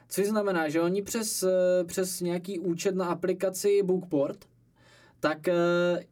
Což 0.09 0.27
znamená, 0.27 0.69
že 0.69 0.81
oni 0.81 1.01
přes, 1.01 1.43
eh, 1.43 1.83
přes 1.83 2.21
nějaký 2.21 2.59
účet 2.59 2.95
na 2.95 3.05
aplikaci 3.05 3.83
Bookport, 3.83 4.45
tak 5.19 5.47
eh, 5.47 5.53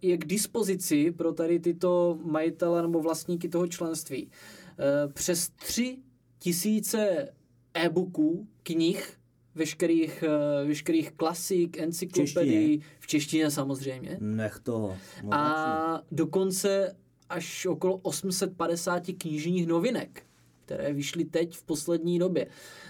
je 0.02 0.18
k 0.18 0.26
dispozici 0.26 1.12
pro 1.12 1.34
tady 1.34 1.60
tyto 1.60 2.20
majitele 2.24 2.82
nebo 2.82 3.02
vlastníky 3.02 3.50
toho 3.50 3.68
členství 3.68 4.32
eh, 4.32 5.08
přes 5.14 5.50
tři 5.50 5.98
tisíce 6.40 7.30
e-booků, 7.74 8.48
knih, 8.64 9.19
veškerých, 9.56 10.24
eh, 10.24 10.66
veškerých 10.68 11.12
klasik, 11.12 11.78
encyklopedií, 11.78 12.82
v 13.00 13.08
češtině 13.08 13.52
samozřejmě. 13.52 14.18
Nech 14.20 14.60
toho. 14.64 14.98
No, 15.24 15.30
A 15.34 16.04
dokonce 16.12 16.96
až 17.30 17.66
okolo 17.66 17.98
850 17.98 19.14
knižních 19.14 19.68
novinek, 19.68 20.24
které 20.66 20.94
vyšly 20.94 21.26
teď 21.26 21.56
v 21.56 21.64
poslední 21.64 22.20
době. 22.20 22.48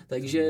Takže, 0.07 0.43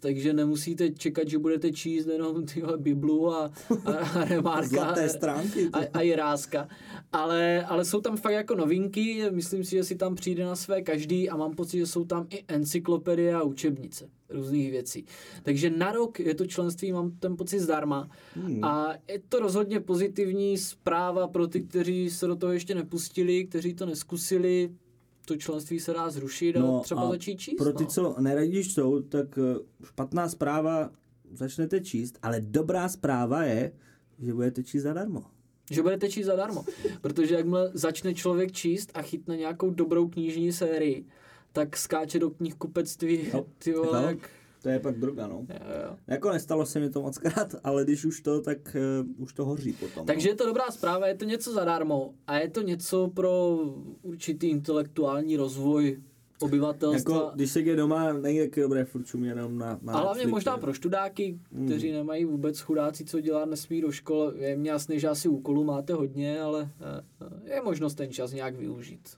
takže 0.00 0.32
nemusíte 0.32 0.90
čekat, 0.90 1.28
že 1.28 1.38
budete 1.38 1.72
číst 1.72 2.06
jenom 2.06 2.46
tyhle 2.46 2.78
Biblu 2.78 3.32
a, 3.32 3.50
a, 3.84 3.92
a 3.92 4.24
Remárka 4.24 4.68
Zlaté 4.68 5.08
stránky. 5.08 5.68
a, 5.72 5.78
a 5.94 6.00
Jiráska. 6.00 6.68
Ale, 7.12 7.64
ale 7.64 7.84
jsou 7.84 8.00
tam 8.00 8.16
fakt 8.16 8.32
jako 8.32 8.54
novinky, 8.54 9.30
myslím 9.30 9.64
si, 9.64 9.70
že 9.70 9.84
si 9.84 9.96
tam 9.96 10.14
přijde 10.14 10.44
na 10.44 10.56
své 10.56 10.82
každý 10.82 11.30
a 11.30 11.36
mám 11.36 11.54
pocit, 11.54 11.78
že 11.78 11.86
jsou 11.86 12.04
tam 12.04 12.26
i 12.30 12.44
encyklopedie 12.48 13.34
a 13.34 13.42
učebnice 13.42 14.08
různých 14.28 14.70
věcí. 14.70 15.04
Takže 15.42 15.70
na 15.70 15.92
rok 15.92 16.20
je 16.20 16.34
to 16.34 16.46
členství, 16.46 16.92
mám 16.92 17.10
ten 17.10 17.36
pocit 17.36 17.60
zdarma. 17.60 18.08
Hmm. 18.34 18.64
A 18.64 18.94
je 19.08 19.20
to 19.28 19.38
rozhodně 19.38 19.80
pozitivní 19.80 20.58
zpráva 20.58 21.28
pro 21.28 21.46
ty, 21.46 21.60
kteří 21.60 22.10
se 22.10 22.26
do 22.26 22.36
toho 22.36 22.52
ještě 22.52 22.74
nepustili, 22.74 23.44
kteří 23.44 23.74
to 23.74 23.86
neskusili. 23.86 24.70
To 25.26 25.36
členství 25.36 25.80
se 25.80 25.92
dá 25.92 26.10
zrušit 26.10 26.56
a 26.56 26.60
No 26.60 26.80
třeba 26.80 27.02
a 27.02 27.10
začít 27.10 27.36
číst. 27.38 27.56
Pro 27.56 27.72
ty, 27.72 27.84
no. 27.84 27.90
co 27.90 28.16
neradí 28.20 28.64
čtou, 28.64 29.00
tak 29.02 29.38
eh, 29.38 29.58
špatná 29.84 30.28
zpráva 30.28 30.90
začnete 31.32 31.80
číst, 31.80 32.18
ale 32.22 32.40
dobrá 32.40 32.88
zpráva 32.88 33.42
je, 33.42 33.72
že 34.18 34.34
budete 34.34 34.62
číst 34.64 34.82
zadarmo. 34.82 35.24
Že 35.70 35.82
budete 35.82 36.08
číst 36.08 36.26
zadarmo. 36.26 36.64
Protože 37.00 37.34
jakmile 37.34 37.70
začne 37.74 38.14
člověk 38.14 38.52
číst 38.52 38.90
a 38.94 39.02
chytne 39.02 39.36
nějakou 39.36 39.70
dobrou 39.70 40.08
knižní 40.08 40.52
sérii, 40.52 41.06
tak 41.52 41.76
skáče 41.76 42.18
do 42.18 42.30
knihkupectví, 42.30 43.28
No, 43.34 43.46
ty 43.58 43.72
vole, 43.72 44.02
no. 44.02 44.08
jak... 44.08 44.30
To 44.66 44.70
je 44.70 44.80
pak 44.80 44.98
droga, 44.98 45.26
no. 45.26 45.34
Jo, 45.34 45.72
jo. 45.84 45.96
Jako 46.06 46.30
nestalo 46.32 46.66
se 46.66 46.80
mi 46.80 46.90
to 46.90 47.02
moc 47.02 47.18
krát, 47.18 47.54
ale 47.64 47.84
když 47.84 48.04
už 48.04 48.20
to, 48.20 48.40
tak 48.40 48.76
uh, 49.00 49.22
už 49.22 49.32
to 49.32 49.44
hoří 49.44 49.72
potom. 49.72 50.06
Takže 50.06 50.28
no. 50.28 50.32
je 50.32 50.36
to 50.36 50.46
dobrá 50.46 50.70
zpráva, 50.70 51.06
je 51.06 51.14
to 51.14 51.24
něco 51.24 51.52
zadarmo 51.52 52.14
a 52.26 52.38
je 52.38 52.50
to 52.50 52.62
něco 52.62 53.10
pro 53.14 53.58
určitý 54.02 54.46
intelektuální 54.46 55.36
rozvoj 55.36 56.02
obyvatelstva. 56.40 57.14
Jako, 57.14 57.30
když 57.34 57.50
se 57.50 57.60
jde 57.60 57.76
doma, 57.76 58.12
není 58.12 58.38
taky 58.38 58.60
dobré 58.60 58.84
furt 58.84 59.14
jenom 59.22 59.58
na, 59.58 59.78
na 59.82 59.92
A 59.92 60.00
hlavně 60.00 60.26
možná 60.26 60.58
pro 60.58 60.72
študáky, 60.72 61.38
kteří 61.66 61.88
Hmm. 61.88 61.96
nemají 61.96 62.24
vůbec 62.24 62.60
chudáci, 62.60 63.04
co 63.04 63.20
dělat, 63.20 63.44
nesmí 63.44 63.80
do 63.80 63.92
školy. 63.92 64.42
Je 64.42 64.56
mi 64.56 64.68
jasný, 64.68 65.00
že 65.00 65.08
asi 65.08 65.28
úkolů 65.28 65.64
máte 65.64 65.92
hodně, 65.92 66.40
ale 66.40 66.70
eh, 67.44 67.54
je 67.54 67.62
možnost 67.62 67.94
ten 67.94 68.12
čas 68.12 68.32
nějak 68.32 68.56
využít. 68.56 69.08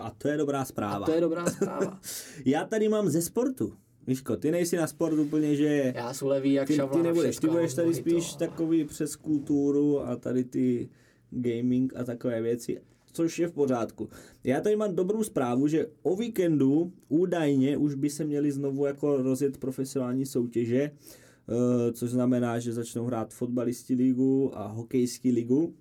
A 0.00 0.10
to 0.18 0.28
je 0.28 0.36
dobrá 0.36 0.64
zpráva. 0.64 1.04
A 1.04 1.06
to 1.06 1.12
je 1.12 1.20
dobrá 1.20 1.46
zpráva. 1.46 2.00
Já 2.44 2.64
tady 2.64 2.88
mám 2.88 3.08
ze 3.08 3.22
sportu. 3.22 3.72
Víško, 4.06 4.36
ty 4.36 4.50
nejsi 4.50 4.76
na 4.76 4.86
sport 4.86 5.18
úplně, 5.18 5.56
že... 5.56 5.92
Já 5.96 6.14
jsem 6.14 6.28
levý 6.28 6.52
jak 6.52 6.68
ty, 6.68 6.74
šavla 6.74 6.96
ty 6.96 7.02
nebudeš, 7.02 7.36
ty 7.36 7.46
budeš 7.46 7.74
tady 7.74 7.94
spíš 7.94 8.32
to. 8.32 8.38
takový 8.38 8.84
přes 8.84 9.16
kulturu 9.16 10.00
a 10.00 10.16
tady 10.16 10.44
ty 10.44 10.88
gaming 11.30 11.96
a 11.96 12.04
takové 12.04 12.42
věci, 12.42 12.80
což 13.12 13.38
je 13.38 13.48
v 13.48 13.52
pořádku. 13.52 14.08
Já 14.44 14.60
tady 14.60 14.76
mám 14.76 14.94
dobrou 14.94 15.22
zprávu, 15.22 15.68
že 15.68 15.86
o 16.02 16.16
víkendu 16.16 16.92
údajně 17.08 17.76
už 17.76 17.94
by 17.94 18.10
se 18.10 18.24
měli 18.24 18.52
znovu 18.52 18.86
jako 18.86 19.16
rozjet 19.16 19.58
profesionální 19.58 20.26
soutěže, 20.26 20.82
eh, 20.82 21.92
což 21.92 22.10
znamená, 22.10 22.58
že 22.58 22.72
začnou 22.72 23.04
hrát 23.04 23.34
fotbalisti 23.34 23.94
ligu 23.94 24.58
a 24.58 24.66
hokejský 24.66 25.32
ligu. 25.32 25.74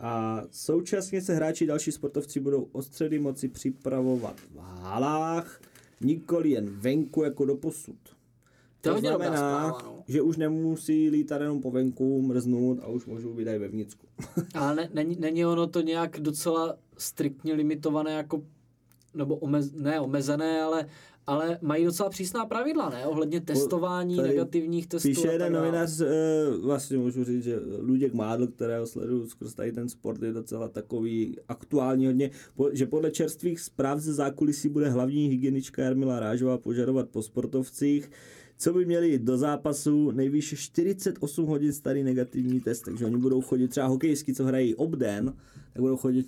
A 0.00 0.42
současně 0.50 1.22
se 1.22 1.34
hráči 1.34 1.66
další 1.66 1.92
sportovci 1.92 2.40
budou 2.40 2.68
o 2.72 2.82
středy 2.82 3.18
moci 3.18 3.48
připravovat 3.48 4.40
v 4.40 4.58
halách, 4.58 5.60
nikoli 6.00 6.50
jen 6.50 6.70
venku 6.70 7.22
jako 7.22 7.44
do 7.44 7.56
posud. 7.56 7.96
To 8.80 8.94
To 8.94 9.00
znamená, 9.00 9.36
zpráva, 9.36 9.78
no. 9.84 10.04
že 10.08 10.22
už 10.22 10.36
nemusí 10.36 11.10
lítat 11.10 11.40
jenom 11.40 11.60
po 11.60 11.70
venku, 11.70 12.22
mrznout 12.22 12.78
a 12.82 12.86
už 12.86 13.06
můžou 13.06 13.34
být 13.34 13.48
i 13.48 13.58
vevnitřku. 13.58 14.06
Ale 14.54 14.74
ne, 14.74 14.90
není, 14.92 15.16
není 15.20 15.46
ono 15.46 15.66
to 15.66 15.80
nějak 15.80 16.20
docela 16.20 16.76
striktně 16.98 17.54
limitované 17.54 18.12
jako 18.12 18.42
nebo 19.14 19.36
omez, 19.36 19.72
ne 19.72 20.00
omezené, 20.00 20.62
ale, 20.62 20.86
ale 21.28 21.58
mají 21.62 21.84
docela 21.84 22.08
přísná 22.08 22.46
pravidla, 22.46 22.90
ne? 22.90 23.06
Ohledně 23.06 23.40
testování, 23.40 24.16
Tady 24.16 24.28
negativních 24.28 24.86
testů. 24.86 25.08
Píše 25.08 25.28
jeden 25.32 25.52
novinář, 25.52 26.00
eh, 26.00 26.06
vlastně 26.62 26.98
můžu 26.98 27.24
říct, 27.24 27.44
že 27.44 27.60
Luděk 27.78 28.14
Mádl, 28.14 28.46
kterého 28.46 28.86
sleduju 28.86 29.26
skrz 29.26 29.54
tady 29.54 29.72
ten 29.72 29.88
sport, 29.88 30.22
je 30.22 30.32
docela 30.32 30.68
takový 30.68 31.36
aktuální 31.48 32.06
hodně, 32.06 32.30
že 32.72 32.86
podle 32.86 33.10
čerstvých 33.10 33.60
zpráv 33.60 33.98
ze 33.98 34.14
zákulisí 34.14 34.68
bude 34.68 34.88
hlavní 34.88 35.28
hygienička 35.28 35.82
Jarmila 35.82 36.20
Rážová 36.20 36.58
požadovat 36.58 37.08
po 37.08 37.22
sportovcích, 37.22 38.10
co 38.58 38.72
by 38.72 38.84
měli 38.84 39.18
do 39.18 39.36
zápasu, 39.38 40.10
nejvýše 40.10 40.56
48 40.56 41.46
hodin 41.46 41.72
starý 41.72 42.02
negativní 42.02 42.60
test, 42.60 42.82
takže 42.82 43.06
oni 43.06 43.16
budou 43.16 43.40
chodit 43.40 43.68
třeba 43.68 43.86
hokejský, 43.86 44.34
co 44.34 44.44
hrají 44.44 44.74
obden, 44.74 45.34
tak 45.72 45.82
budou 45.82 45.96
chodit 45.96 46.26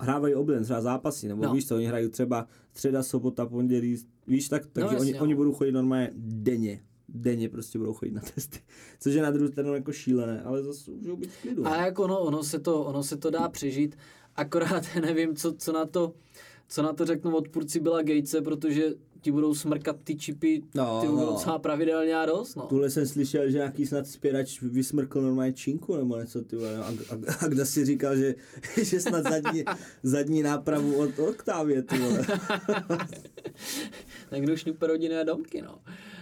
hrávají 0.00 0.34
obden, 0.34 0.64
třeba 0.64 0.80
zápasy, 0.80 1.28
nebo 1.28 1.44
no. 1.44 1.54
víš 1.54 1.68
co, 1.68 1.76
oni 1.76 1.86
hrají 1.86 2.08
třeba 2.08 2.46
středa, 2.72 3.02
sobota, 3.02 3.46
pondělí, 3.46 3.96
víš 4.26 4.48
tak, 4.48 4.64
no, 4.64 4.70
takže 4.72 4.94
no, 4.94 5.00
oni, 5.00 5.20
oni 5.20 5.34
budou 5.34 5.52
chodit 5.52 5.72
normálně 5.72 6.10
denně 6.16 6.80
denně 7.14 7.48
prostě 7.48 7.78
budou 7.78 7.92
chodit 7.92 8.12
na 8.12 8.20
testy. 8.34 8.58
Což 9.00 9.14
je 9.14 9.22
na 9.22 9.30
druhou 9.30 9.52
stranu 9.52 9.74
jako 9.74 9.92
šílené, 9.92 10.42
ale 10.42 10.62
zase 10.62 10.90
můžou 10.90 11.16
být 11.16 11.30
v 11.30 11.42
klidu. 11.42 11.66
A 11.66 11.76
jako 11.76 12.04
ono, 12.04 12.20
ono, 12.20 12.42
se 12.42 12.58
to, 12.58 12.84
ono 12.84 13.02
se 13.02 13.16
to 13.16 13.30
dá 13.30 13.48
přežít, 13.48 13.96
akorát 14.36 14.84
nevím, 15.02 15.36
co, 15.36 15.52
co 15.52 15.72
na 15.72 15.86
to 15.86 16.14
co 16.68 16.82
na 16.82 16.92
to 16.92 17.06
řeknou 17.06 17.34
odpůrci 17.34 17.80
byla 17.80 18.02
Gatese, 18.02 18.42
protože 18.42 18.94
ti 19.20 19.32
budou 19.32 19.54
smrkat 19.54 19.96
ty 20.04 20.16
čipy 20.16 20.62
no, 20.74 21.00
ty 21.00 21.06
no. 21.06 21.26
docela 21.26 21.58
pravidelně 21.58 22.16
a 22.16 22.26
dost. 22.26 22.54
No. 22.54 22.62
Tuhle 22.62 22.90
jsem 22.90 23.06
slyšel, 23.06 23.50
že 23.50 23.58
nějaký 23.58 23.86
snad 23.86 24.06
spěrač 24.06 24.62
vysmrkl 24.62 25.22
normálně 25.22 25.52
činku 25.52 25.96
nebo 25.96 26.20
něco, 26.20 26.42
ty 26.42 26.56
vole, 26.56 26.76
a, 26.78 26.86
a, 26.86 27.44
a, 27.44 27.48
kdo 27.48 27.66
si 27.66 27.84
říkal, 27.84 28.16
že, 28.16 28.34
že 28.82 29.00
snad 29.00 29.22
zadní, 29.22 29.64
zadní 30.02 30.42
nápravu 30.42 30.96
od 30.96 31.18
Octavie, 31.18 31.82
ty 31.82 31.98
vole. 31.98 32.26
tak 34.30 34.40
kdo 34.40 34.56
šňupe 34.56 34.86
rodiny 34.86 35.16
a 35.16 35.24
domky, 35.24 35.62
no. 35.62 35.78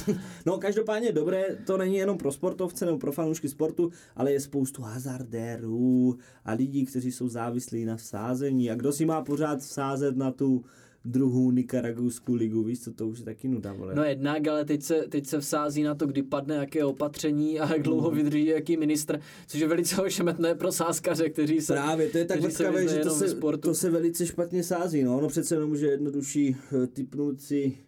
No 0.47 0.59
každopádně 0.59 1.13
dobré, 1.13 1.57
to 1.67 1.77
není 1.77 1.97
jenom 1.97 2.19
pro 2.19 2.33
sportovce 2.33 2.87
nebo 2.87 2.99
pro 2.99 3.13
fanoušky 3.13 3.49
sportu, 3.49 3.91
ale 4.17 4.33
je 4.33 4.41
spoustu 4.41 4.83
hazardérů 4.83 6.19
a 6.45 6.53
lidí, 6.53 6.87
kteří 6.87 7.13
jsou 7.13 7.29
závislí 7.29 7.85
na 7.85 7.97
vsázení. 7.97 8.71
A 8.71 8.75
kdo 8.75 8.93
si 8.93 9.07
má 9.07 9.23
pořád 9.23 9.61
vsázet 9.61 10.17
na 10.17 10.31
tu 10.31 10.65
druhou 11.09 11.51
nikaragujskou 11.51 12.35
ligu, 12.35 12.63
víš 12.63 12.81
co, 12.81 12.93
to 12.93 13.09
už 13.09 13.19
je 13.19 13.25
taky 13.25 13.49
nuda, 13.49 13.73
vole. 13.73 13.95
No 13.95 14.05
jednak, 14.05 14.49
ale 14.49 14.65
teď 14.65 14.83
se, 14.83 15.05
teď 15.09 15.27
se 15.27 15.39
vsází 15.39 15.83
na 15.83 15.95
to, 15.95 16.07
kdy 16.07 16.23
padne 16.23 16.55
jaké 16.55 16.85
opatření 16.85 17.61
a 17.61 17.73
jak 17.73 17.83
dlouho 17.83 18.11
mm. 18.11 18.17
vydrží 18.17 18.47
jaký 18.47 18.77
ministr, 18.77 19.21
což 19.47 19.61
je 19.61 19.69
velice 19.69 20.03
ošemetné 20.03 20.55
pro 20.55 20.73
sáskaře, 20.73 21.29
kteří 21.31 21.61
se 21.61 21.73
Právě, 21.73 22.09
to 22.09 22.19
je 22.19 22.25
tak 22.25 22.41
vrtkavé, 22.41 22.89
že 22.89 22.99
to 22.99 23.11
se, 23.11 23.35
to 23.61 23.75
se 23.75 23.91
velice 23.91 24.27
špatně 24.27 24.63
sází, 24.63 25.03
no, 25.03 25.19
ono 25.19 25.29
přece 25.29 25.55
jenom 25.55 25.69
může 25.69 25.87
jednodušší 25.87 26.57
uh, 26.73 26.87
typnout 26.87 27.41
si 27.41 27.79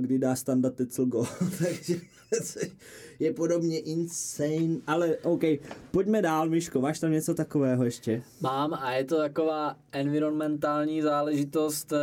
kdy 0.00 0.18
dá 0.18 0.36
Standa 0.36 0.70
Tetzel 0.70 1.06
go. 1.06 1.26
Takže 1.58 2.00
je 3.18 3.32
podobně 3.32 3.78
insane, 3.78 4.76
ale 4.86 5.16
OK, 5.16 5.42
pojďme 5.90 6.22
dál, 6.22 6.48
Miško, 6.48 6.80
máš 6.80 6.98
tam 6.98 7.12
něco 7.12 7.34
takového 7.34 7.84
ještě? 7.84 8.22
Mám 8.40 8.74
a 8.74 8.92
je 8.92 9.04
to 9.04 9.16
taková 9.16 9.76
environmentální 9.92 11.02
záležitost, 11.02 11.92
eh, 11.92 11.98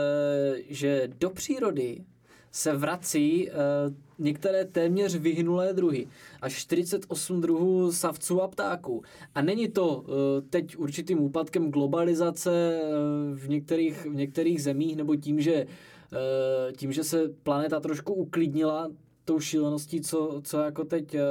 že 0.70 1.10
do 1.20 1.30
přírody 1.30 2.06
se 2.52 2.74
vrací 2.78 3.50
eh, 3.50 3.54
některé 4.20 4.66
téměř 4.66 5.16
vyhnulé 5.16 5.74
druhy. 5.74 6.08
Až 6.42 6.54
48 6.54 7.42
druhů 7.42 7.92
savců 7.92 8.42
a 8.42 8.48
ptáků. 8.48 9.04
A 9.36 9.42
není 9.42 9.68
to 9.68 10.06
teď 10.50 10.78
určitým 10.78 11.20
úpadkem 11.20 11.72
globalizace 11.72 12.80
v 13.34 13.50
některých, 13.50 14.06
v 14.06 14.16
některých 14.16 14.64
zemích 14.64 14.96
nebo 14.96 15.16
tím, 15.16 15.42
že 15.42 15.66
Eh, 15.66 15.68
tím, 16.78 16.92
že 16.92 17.04
se 17.04 17.30
planeta 17.44 17.80
trošku 17.80 18.14
uklidnila 18.14 18.90
tou 19.26 19.40
šíleností, 19.40 20.02
co, 20.02 20.42
co 20.44 20.60
jako 20.60 20.84
teď 20.84 21.16
eh, 21.16 21.22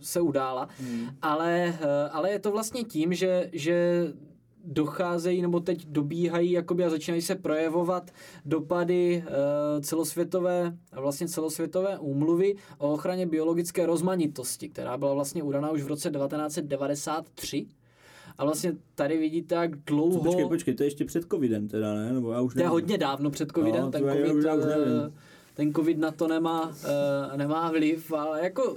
se 0.00 0.20
udála, 0.20 0.68
hmm. 0.80 1.08
ale, 1.22 1.78
eh, 1.80 2.08
ale 2.08 2.30
je 2.30 2.38
to 2.38 2.50
vlastně 2.50 2.84
tím, 2.84 3.14
že, 3.14 3.50
že 3.52 4.06
docházejí 4.64 5.42
nebo 5.42 5.60
teď 5.60 5.86
dobíhají 5.86 6.50
jakoby 6.50 6.84
a 6.84 6.90
začínají 6.90 7.22
se 7.22 7.34
projevovat 7.34 8.10
dopady 8.44 9.24
celosvětové 9.80 10.76
vlastně 10.92 11.28
celosvětové 11.28 11.98
úmluvy 11.98 12.54
o 12.78 12.92
ochraně 12.92 13.26
biologické 13.26 13.86
rozmanitosti, 13.86 14.68
která 14.68 14.96
byla 14.96 15.14
vlastně 15.14 15.42
udaná 15.42 15.70
už 15.70 15.82
v 15.82 15.86
roce 15.86 16.10
1993 16.10 17.66
a 18.38 18.44
vlastně 18.44 18.76
tady 18.94 19.18
vidíte, 19.18 19.54
jak 19.54 19.76
dlouho... 19.76 20.18
Co, 20.18 20.24
počkej, 20.24 20.48
počkej, 20.48 20.74
to 20.74 20.82
je 20.82 20.86
ještě 20.86 21.04
před 21.04 21.24
covidem 21.30 21.68
teda, 21.68 21.94
ne? 21.94 22.12
Nebo 22.12 22.32
já 22.32 22.40
už 22.40 22.54
to 22.54 22.60
je 22.60 22.68
hodně 22.68 22.98
dávno 22.98 23.30
před 23.30 23.52
covidem, 23.52 23.82
no, 23.82 23.90
ten, 23.90 24.02
COVID, 24.02 24.34
už, 24.34 24.44
já 24.44 24.54
už 24.54 24.64
eh, 24.64 25.12
ten 25.54 25.74
covid 25.74 25.98
na 25.98 26.10
to 26.10 26.28
nemá, 26.28 26.68
uh, 26.68 27.36
nemá 27.36 27.70
vliv, 27.70 28.12
ale 28.12 28.44
jako... 28.44 28.76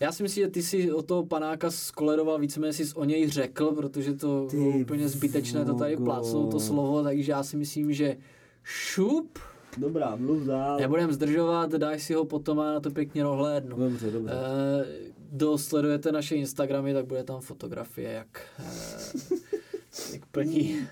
Já 0.00 0.12
si 0.12 0.22
myslím, 0.22 0.44
že 0.44 0.50
ty 0.50 0.62
si 0.62 0.92
o 0.92 1.02
toho 1.02 1.26
panáka 1.26 1.70
skoleroval 1.70 2.38
víceméně 2.38 2.72
si 2.72 2.94
o 2.94 3.04
něj 3.04 3.30
řekl, 3.30 3.72
protože 3.72 4.14
to 4.14 4.46
ty 4.50 4.56
bylo 4.56 4.70
úplně 4.70 5.08
zbytečné 5.08 5.64
to 5.64 5.74
tady 5.74 5.96
plácnout 5.96 6.50
to 6.50 6.60
slovo, 6.60 7.02
takže 7.02 7.32
já 7.32 7.42
si 7.42 7.56
myslím, 7.56 7.92
že 7.92 8.16
šup, 8.62 9.38
Dobrá, 9.76 10.16
mluv 10.16 10.42
dál. 10.42 10.78
Nebudem 10.78 11.12
zdržovat, 11.12 11.70
dáš 11.70 12.02
si 12.02 12.14
ho 12.14 12.24
potom 12.24 12.60
a 12.60 12.72
na 12.72 12.80
to 12.80 12.90
pěkně 12.90 13.22
rohlédnu. 13.22 13.76
Dobře, 13.76 14.10
dobře. 14.10 14.32
Uh, 14.32 15.12
kdo 15.32 15.58
sledujete 15.58 16.12
naše 16.12 16.36
Instagramy, 16.36 16.94
tak 16.94 17.06
bude 17.06 17.24
tam 17.24 17.40
fotografie, 17.40 18.12
jak, 18.12 18.46
uh, 18.58 19.38
jak 20.12 20.26
plní, 20.26 20.88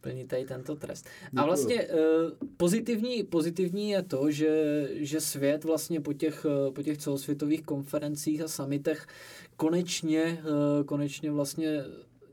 plní 0.00 0.26
tady 0.26 0.44
tento 0.44 0.76
trest. 0.76 1.06
A 1.36 1.44
vlastně 1.44 1.86
uh, 1.86 2.48
pozitivní, 2.56 3.22
pozitivní 3.22 3.90
je 3.90 4.02
to, 4.02 4.30
že, 4.30 4.88
že 4.92 5.20
svět 5.20 5.64
vlastně 5.64 6.00
po 6.00 6.12
těch, 6.12 6.46
po 6.74 6.82
těch 6.82 6.98
celosvětových 6.98 7.62
konferencích 7.62 8.42
a 8.42 8.48
summitech 8.48 9.06
konečně, 9.56 10.42
konečně 10.86 11.30
vlastně 11.30 11.84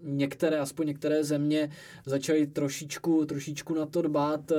některé, 0.03 0.59
aspoň 0.59 0.87
některé 0.87 1.23
země 1.23 1.69
začaly 2.05 2.47
trošičku, 2.47 3.25
trošičku 3.25 3.73
na 3.73 3.85
to 3.85 4.01
dbát, 4.01 4.51
eh, 4.51 4.55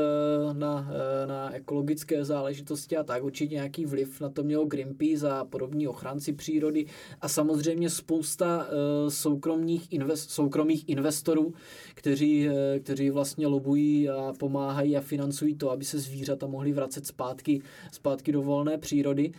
na, 0.53 0.91
eh, 0.91 1.27
na 1.27 1.55
ekologické 1.55 2.25
záležitosti 2.25 2.97
a 2.97 3.03
tak. 3.03 3.25
Určitě 3.25 3.55
nějaký 3.55 3.87
vliv 3.87 4.21
na 4.21 4.29
to 4.29 4.43
mělo 4.43 4.65
Greenpeace 4.65 5.31
a 5.31 5.45
podobní 5.45 5.89
ochranci 5.89 6.33
přírody 6.33 6.87
a 7.21 7.29
samozřejmě 7.29 7.91
spousta 7.91 8.67
eh, 8.69 9.11
soukromých, 9.11 9.93
invest, 9.93 10.31
soukromých 10.31 10.89
investorů, 10.89 11.55
kteří, 11.95 12.49
kteří 12.81 13.11
vlastně 13.11 13.47
lobují 13.47 14.09
a 14.09 14.33
pomáhají 14.39 14.97
a 14.97 15.01
financují 15.01 15.55
to, 15.55 15.71
aby 15.71 15.85
se 15.85 15.99
zvířata 15.99 16.47
mohly 16.47 16.73
vracet 16.73 17.07
zpátky, 17.07 17.63
zpátky 17.93 18.33
do 18.33 18.43
volné 18.43 18.79
přírody. 18.79 19.33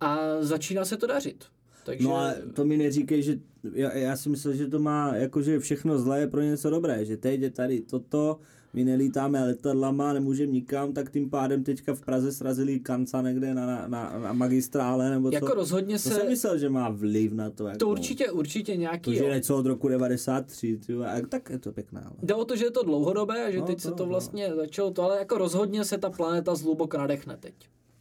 A 0.00 0.18
začíná 0.40 0.84
se 0.84 0.96
to 0.96 1.06
dařit. 1.06 1.44
Takže... 1.84 2.04
No 2.04 2.16
a 2.16 2.32
to 2.54 2.64
mi 2.64 2.76
neříkej, 2.76 3.22
že 3.22 3.38
já, 3.72 3.96
já 3.96 4.16
si 4.16 4.28
myslel, 4.28 4.54
že 4.54 4.66
to 4.66 4.78
má, 4.78 5.16
jakože 5.16 5.58
všechno 5.58 5.98
zlé 5.98 6.20
je 6.20 6.26
pro 6.26 6.40
něco 6.40 6.70
dobré, 6.70 7.04
že 7.04 7.16
teď 7.16 7.40
je 7.40 7.50
tady 7.50 7.80
toto, 7.80 8.38
my 8.72 8.84
nelítáme 8.84 9.44
letadlama, 9.44 10.12
nemůžeme 10.12 10.52
nikam, 10.52 10.92
tak 10.92 11.10
tím 11.10 11.30
pádem 11.30 11.64
teďka 11.64 11.94
v 11.94 12.00
Praze 12.00 12.32
srazili 12.32 12.80
kanca 12.80 13.22
někde 13.22 13.54
na, 13.54 13.66
na, 13.66 13.86
na, 13.88 14.18
na 14.18 14.32
magistrále, 14.32 15.10
nebo 15.10 15.30
jako 15.32 15.46
co? 15.46 15.54
rozhodně 15.54 15.94
to 15.94 15.98
se... 16.02 16.10
jsem 16.10 16.28
myslel, 16.28 16.58
že 16.58 16.68
má 16.68 16.88
vliv 16.88 17.32
na 17.32 17.50
to. 17.50 17.66
Jako, 17.66 17.78
to 17.78 17.88
určitě, 17.88 18.30
určitě 18.30 18.76
nějaký... 18.76 19.10
To, 19.10 19.16
že 19.16 19.30
něco 19.30 19.56
od 19.56 19.66
roku 19.66 19.88
93, 19.88 20.78
tyjo, 20.86 21.04
tak 21.28 21.50
je 21.50 21.58
to 21.58 21.72
pěkné. 21.72 22.00
Ale. 22.00 22.14
Jde 22.22 22.34
o 22.34 22.44
to, 22.44 22.56
že 22.56 22.64
je 22.64 22.70
to 22.70 22.82
dlouhodobé 22.82 23.44
a 23.44 23.50
že 23.50 23.58
no, 23.58 23.66
teď 23.66 23.82
to, 23.82 23.88
se 23.88 23.94
to 23.94 24.02
no. 24.02 24.08
vlastně 24.08 24.48
no. 24.48 24.56
začalo 24.56 24.90
to, 24.90 25.02
ale 25.02 25.18
jako 25.18 25.38
rozhodně 25.38 25.84
se 25.84 25.98
ta 25.98 26.10
planeta 26.10 26.54
zhluboko 26.54 26.98
nadechne 26.98 27.36
teď. 27.36 27.54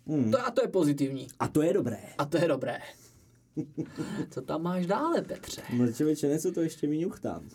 Hmm. 0.08 0.32
To, 0.32 0.46
a 0.48 0.52
to 0.52 0.62
je 0.62 0.68
pozitivní. 0.68 1.28
A 1.40 1.48
to 1.48 1.62
je 1.62 1.74
dobré. 1.74 2.00
A 2.18 2.26
to 2.26 2.38
je 2.38 2.48
dobré. 2.48 2.78
Co 4.30 4.42
tam 4.42 4.64
máš 4.64 4.86
dále, 4.86 5.22
Petře? 5.22 5.62
No 5.78 5.94
člověče, 5.94 6.28
něco 6.28 6.52
to 6.52 6.62
ještě 6.62 6.88
vyňuchtám. 6.88 7.50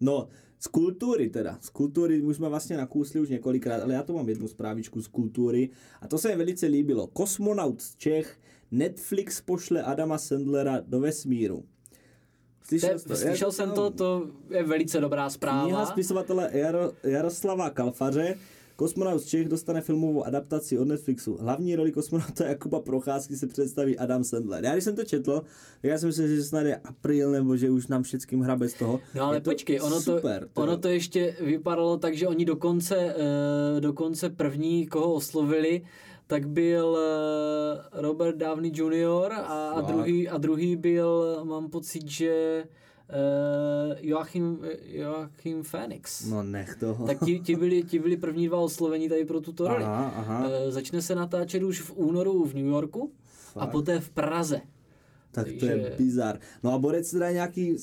No, 0.00 0.28
z 0.60 0.66
kultury 0.66 1.30
teda. 1.30 1.58
Z 1.60 1.68
kultury 1.68 2.22
už 2.22 2.36
jsme 2.36 2.48
vlastně 2.48 2.76
nakousli 2.76 3.20
už 3.20 3.28
několikrát, 3.28 3.82
ale 3.82 3.94
já 3.94 4.02
to 4.02 4.12
mám 4.12 4.28
jednu 4.28 4.48
zprávičku 4.48 5.02
z 5.02 5.08
kultury 5.08 5.70
a 6.00 6.08
to 6.08 6.18
se 6.18 6.28
mi 6.28 6.36
velice 6.36 6.66
líbilo. 6.66 7.06
Kosmonaut 7.06 7.82
z 7.82 7.96
Čech, 7.96 8.38
Netflix 8.70 9.40
pošle 9.40 9.82
Adama 9.82 10.18
Sandlera 10.18 10.80
do 10.80 11.00
vesmíru. 11.00 11.64
Slyšel, 12.62 12.98
to, 12.98 13.16
slyšel 13.16 13.52
jsem 13.52 13.70
to, 13.70 13.90
to 13.90 14.30
je 14.50 14.62
velice 14.62 15.00
dobrá 15.00 15.30
zpráva. 15.30 15.64
Kniha 15.64 15.86
spisovatele 15.86 16.50
Jaro, 16.52 16.92
Jaroslava 17.02 17.70
Kalfaře 17.70 18.34
Kosmonaut 18.76 19.20
z 19.20 19.26
Čech 19.26 19.48
dostane 19.48 19.80
filmovou 19.80 20.24
adaptaci 20.24 20.78
od 20.78 20.88
Netflixu. 20.88 21.36
Hlavní 21.40 21.76
roli 21.76 21.92
kosmonauta 21.92 22.46
Jakuba 22.46 22.80
Procházky 22.80 23.36
se 23.36 23.46
představí 23.46 23.98
Adam 23.98 24.24
Sandler. 24.24 24.64
Já 24.64 24.72
když 24.72 24.84
jsem 24.84 24.96
to 24.96 25.04
četl, 25.04 25.42
tak 25.82 25.90
já 25.90 25.98
jsem 25.98 26.06
myslel, 26.06 26.28
že 26.28 26.42
snad 26.42 26.66
je 26.66 26.76
april, 26.76 27.30
nebo 27.30 27.56
že 27.56 27.70
už 27.70 27.86
nám 27.86 28.02
všetkým 28.02 28.40
hrabe 28.40 28.68
z 28.68 28.74
toho. 28.74 29.00
No 29.14 29.24
ale 29.24 29.40
počkej, 29.40 29.80
ono, 29.80 30.00
super, 30.00 30.48
to, 30.52 30.62
ono 30.62 30.78
to 30.78 30.88
ještě 30.88 31.36
vypadalo 31.40 31.96
tak, 31.96 32.16
že 32.16 32.28
oni 32.28 32.44
dokonce, 32.44 32.96
uh, 32.96 33.80
dokonce 33.80 34.30
první, 34.30 34.86
koho 34.86 35.14
oslovili, 35.14 35.82
tak 36.26 36.48
byl 36.48 36.86
uh, 36.86 38.02
Robert 38.02 38.36
Downey 38.36 38.72
Jr. 38.74 39.32
a, 39.32 39.70
a 39.70 39.80
druhý, 39.80 40.28
a 40.28 40.38
druhý 40.38 40.76
byl, 40.76 41.40
mám 41.44 41.70
pocit, 41.70 42.10
že 42.10 42.64
uh, 43.08 43.96
Joachim, 44.00 44.58
Joachim 44.84 45.62
Phoenix. 45.62 46.26
No 46.26 46.42
nech 46.42 46.76
toho. 46.76 47.06
Tak 47.06 47.24
ti, 47.24 47.40
ti, 47.40 47.56
byli, 47.56 47.82
ti 47.82 47.98
byli 47.98 48.16
první 48.16 48.46
dva 48.46 48.58
oslovení 48.58 49.08
tady 49.08 49.24
pro 49.24 49.40
tuto 49.40 49.68
roli. 49.68 49.84
Aha, 49.84 50.12
aha. 50.16 50.48
Uh, 50.48 50.70
začne 50.70 51.02
se 51.02 51.14
natáčet 51.14 51.62
už 51.62 51.80
v 51.80 51.92
únoru 51.96 52.44
v 52.44 52.54
New 52.54 52.66
Yorku 52.66 53.12
a 53.56 53.60
Fakt? 53.60 53.70
poté 53.70 54.00
v 54.00 54.10
Praze. 54.10 54.60
Tak 55.32 55.46
to 55.60 55.66
je 55.66 55.82
Takže- 55.82 55.94
bizar. 55.98 56.38
No 56.62 56.72
a 56.74 56.78
Borec 56.78 57.10
teda 57.10 57.30
nějaký, 57.30 57.76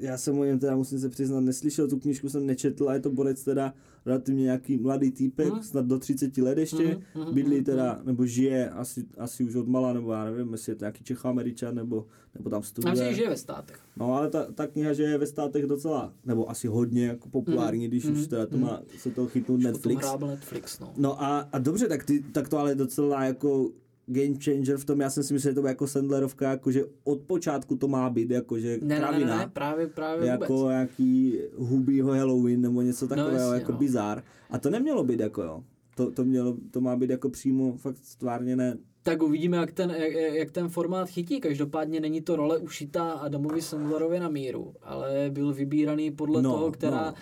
já 0.00 0.16
jsem 0.18 0.38
o 0.38 0.44
něm 0.44 0.58
teda 0.58 0.76
musím 0.76 0.98
se 0.98 1.08
přiznat, 1.08 1.40
neslyšel, 1.40 1.88
tu 1.88 1.98
knížku 1.98 2.28
jsem 2.28 2.46
nečetl 2.46 2.88
a 2.88 2.94
je 2.94 3.00
to 3.00 3.10
Borec 3.10 3.44
teda 3.44 3.74
relativně 4.06 4.42
nějaký 4.42 4.76
mladý 4.78 5.10
týpek, 5.10 5.52
Mhm. 5.52 5.62
snad 5.62 5.86
do 5.86 5.98
30 5.98 6.42
let 6.42 6.58
ještě, 6.58 6.98
mhm, 7.14 7.34
bydlí 7.34 7.54
mhm, 7.56 7.64
teda, 7.64 8.00
nebo 8.04 8.26
žije 8.26 8.70
asi, 8.70 9.04
asi 9.18 9.44
už 9.44 9.54
od 9.54 9.68
mala, 9.68 9.92
nebo 9.92 10.12
já 10.12 10.24
nevím, 10.24 10.52
jestli 10.52 10.72
je 10.72 10.76
to 10.76 10.84
nějaký 10.84 11.04
Čechoameričan, 11.04 11.74
nebo, 11.74 12.06
nebo 12.34 12.50
tam 12.50 12.62
studuje. 12.62 12.92
myslím, 12.94 13.14
že 13.14 13.22
je 13.22 13.28
ve 13.28 13.36
státech. 13.36 13.78
No 13.96 14.14
ale 14.14 14.30
ta, 14.30 14.52
ta 14.52 14.66
kniha, 14.66 14.92
že 14.92 15.02
je 15.02 15.18
ve 15.18 15.26
státech 15.26 15.66
docela, 15.66 16.12
nebo 16.24 16.50
asi 16.50 16.68
hodně 16.68 17.06
jako 17.06 17.28
populární, 17.28 17.88
když 17.88 18.04
Mhm, 18.04 18.12
už 18.20 18.26
teda 18.26 18.46
to 18.46 18.58
má 18.58 18.82
se 18.98 19.10
to 19.10 19.26
chytnout 19.26 19.60
Netflix. 19.60 20.06
Netflix, 20.26 20.78
no. 20.80 20.92
No 20.96 21.22
a, 21.22 21.38
a 21.52 21.58
dobře, 21.58 21.88
tak, 21.88 22.04
ty, 22.04 22.24
tak 22.32 22.48
to 22.48 22.58
ale 22.58 22.74
docela 22.74 23.24
jako 23.24 23.70
game 24.06 24.34
changer 24.44 24.76
v 24.78 24.84
tom, 24.84 25.00
já 25.00 25.10
jsem 25.10 25.22
si 25.22 25.32
myslel, 25.34 25.50
že 25.50 25.54
to 25.54 25.60
bude 25.60 25.70
jako 25.70 25.86
Sandlerovka, 25.86 26.50
jako 26.50 26.70
že 26.72 26.84
od 27.04 27.20
počátku 27.22 27.76
to 27.76 27.88
má 27.88 28.10
být, 28.10 28.30
jako 28.30 28.58
že 28.58 28.78
Ne, 28.82 28.86
ne, 28.86 28.94
ne, 28.94 29.00
kravina, 29.00 29.38
ne, 29.38 29.50
právě, 29.52 29.86
právě 29.86 30.28
jako 30.28 30.54
vůbec. 30.54 30.68
nějaký 30.70 31.38
hubýho 31.56 32.12
Halloween 32.12 32.60
nebo 32.60 32.82
něco 32.82 33.08
takového, 33.08 33.38
jasně, 33.38 33.54
jako 33.54 33.72
no. 33.72 33.78
bizár. 33.78 34.22
A 34.50 34.58
to 34.58 34.70
nemělo 34.70 35.04
být 35.04 35.20
jako 35.20 35.42
jo. 35.42 35.64
To, 35.94 36.10
to, 36.10 36.24
mělo, 36.24 36.56
to 36.70 36.80
má 36.80 36.96
být 36.96 37.10
jako 37.10 37.28
přímo 37.30 37.76
fakt 37.76 37.96
stvárněné. 38.02 38.76
Tak 39.02 39.22
uvidíme, 39.22 39.56
jak 39.56 39.72
ten, 39.72 39.90
jak, 39.90 40.12
jak 40.34 40.50
ten 40.50 40.68
formát 40.68 41.08
chytí. 41.08 41.40
Každopádně 41.40 42.00
není 42.00 42.20
to 42.20 42.36
role 42.36 42.58
ušitá 42.58 43.10
Adamovi 43.10 43.62
Sandlerovi 43.62 44.20
na 44.20 44.28
míru, 44.28 44.74
ale 44.82 45.30
byl 45.32 45.52
vybíraný 45.52 46.10
podle 46.10 46.42
No, 46.42 46.50
toho, 46.52 46.70
která, 46.72 47.04
no. 47.06 47.14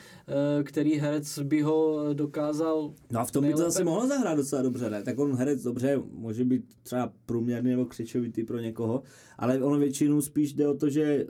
eh, 0.60 0.64
který 0.64 0.94
herec 0.94 1.38
by 1.38 1.60
ho 1.62 2.04
dokázal 2.12 2.92
No 3.10 3.20
a 3.20 3.24
v 3.24 3.30
tom 3.30 3.44
by 3.44 3.52
to 3.52 3.58
Nejlépe- 3.58 3.64
zase 3.64 3.84
mohlo 3.84 4.06
zahrát 4.06 4.36
docela 4.36 4.62
dobře, 4.62 4.90
ne? 4.90 5.02
Tak 5.02 5.18
on 5.18 5.34
herec 5.36 5.62
dobře, 5.62 6.00
může 6.12 6.44
být 6.44 6.62
třeba 6.82 7.12
průměrný 7.26 7.70
nebo 7.70 7.84
křičovitý 7.84 8.44
pro 8.44 8.58
někoho, 8.58 9.02
ale 9.38 9.62
ono 9.62 9.78
většinou 9.78 10.20
spíš 10.20 10.52
jde 10.52 10.68
o 10.68 10.74
to, 10.74 10.88
že 10.88 11.26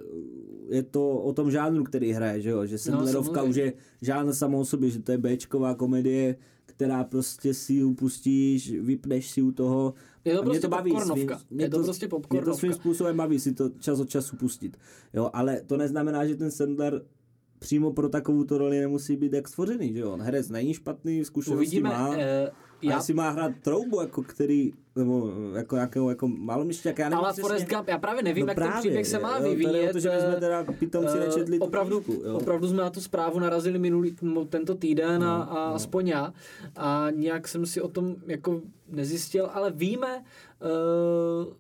je 0.71 0.83
to 0.83 1.11
o 1.11 1.33
tom 1.33 1.51
žánru, 1.51 1.85
který 1.85 2.13
hraje, 2.13 2.41
že 2.41 2.51
jo? 2.51 2.67
Že 2.67 2.79
Sandlerovka 2.79 3.35
samozřejmě. 3.35 3.51
už 3.51 3.57
je 3.57 3.73
žánr 4.03 4.33
samou 4.35 4.65
sobě, 4.65 4.91
že 4.91 5.03
to 5.03 5.13
je 5.13 5.19
Bčková 5.19 5.75
komedie, 5.75 6.37
která 6.67 7.05
prostě 7.05 7.55
si 7.55 7.73
ji 7.73 7.95
pustíš, 7.95 8.73
vypneš 8.81 9.31
si 9.31 9.43
u 9.43 9.53
toho. 9.53 9.95
Je 10.25 10.35
to 10.35 10.41
A 10.41 10.45
mě 10.45 10.51
prostě 10.51 10.69
popcornovka. 10.69 11.41
mě 11.51 11.65
Je 11.65 11.71
to 11.71 11.83
prostě 11.83 12.09
Mě 12.31 12.43
to 12.43 12.55
svým 12.55 12.73
způsobem 12.73 13.17
baví 13.17 13.39
si 13.39 13.53
to 13.53 13.69
čas 13.69 14.01
od 14.01 14.09
času 14.11 14.37
pustit. 14.37 14.77
Jo, 15.15 15.31
ale 15.33 15.61
to 15.67 15.77
neznamená, 15.77 16.27
že 16.27 16.37
ten 16.37 16.51
Sandler 16.51 17.03
přímo 17.59 17.93
pro 17.93 18.09
takovou 18.09 18.45
roli 18.51 18.81
nemusí 18.81 19.17
být 19.17 19.33
jak 19.33 19.49
stvořený, 19.49 19.93
že 19.93 19.99
jo? 20.01 20.13
On 20.13 20.23
herec 20.23 20.49
není 20.49 20.75
špatný, 20.75 21.25
zkušenosti 21.25 21.67
Uvidíme. 21.67 21.89
má. 21.89 22.15
Eh, 22.17 22.51
Já... 22.83 22.95
A 22.95 22.97
jestli 22.97 23.15
má 23.15 23.31
hrát 23.31 23.53
troubu, 23.63 24.01
jako 24.01 24.23
který, 24.23 24.73
nebo 24.97 25.33
jako 25.57 25.75
nějakého 25.75 26.09
jako 26.11 26.29
malomišťák, 26.29 26.99
já 26.99 27.09
nevím 27.09 27.25
ale 27.25 27.33
přesně. 27.33 27.43
Forrest 27.43 27.69
Gump, 27.69 27.89
já 27.89 27.99
právě 27.99 28.23
nevím, 28.23 28.47
no 28.47 28.51
jak 28.51 28.57
právě, 28.57 28.73
ten 28.73 28.81
příběh 28.81 29.07
se 29.07 29.19
má 29.19 29.39
jo, 29.39 29.51
vyvíjet. 29.51 29.91
o 29.91 29.93
to, 29.93 30.01
že 30.01 30.11
my 30.11 30.17
jsme 30.21 30.37
eh, 30.37 30.41
teda 30.41 30.65
pitomci 30.65 31.19
eh, 31.19 31.21
nečetli 31.21 31.59
opravdu, 31.59 32.01
knížku, 32.01 32.23
jo. 32.27 32.37
opravdu 32.37 32.69
jsme 32.69 32.83
na 32.83 32.91
tu 32.91 33.01
zprávu 33.01 33.39
narazili 33.39 33.79
minulý, 33.79 34.17
tento 34.49 34.75
týden 34.75 35.25
a, 35.25 35.39
No, 35.39 35.59
a 35.59 35.69
no. 35.69 35.75
aspoň 35.75 36.09
já. 36.09 36.33
A 36.77 37.09
nějak 37.15 37.49
jsem 37.49 37.67
si 37.67 37.81
o 37.81 37.89
tom 37.89 38.17
jako 38.27 38.61
nezjistil, 38.89 39.51
ale 39.53 39.71
víme 39.71 40.17
uh, 40.17 41.53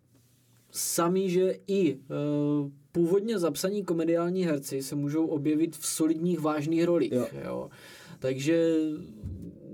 sami, 0.70 1.30
že 1.30 1.54
i 1.66 1.94
uh, 1.96 2.70
původně 2.92 3.38
zapsaní 3.38 3.84
komediální 3.84 4.44
herci 4.44 4.82
se 4.82 4.96
můžou 4.96 5.26
objevit 5.26 5.76
v 5.76 5.86
solidních 5.86 6.40
vážných 6.40 6.84
rolích. 6.84 7.12
Jo. 7.12 7.26
Jo. 7.44 7.70
Takže 8.18 8.74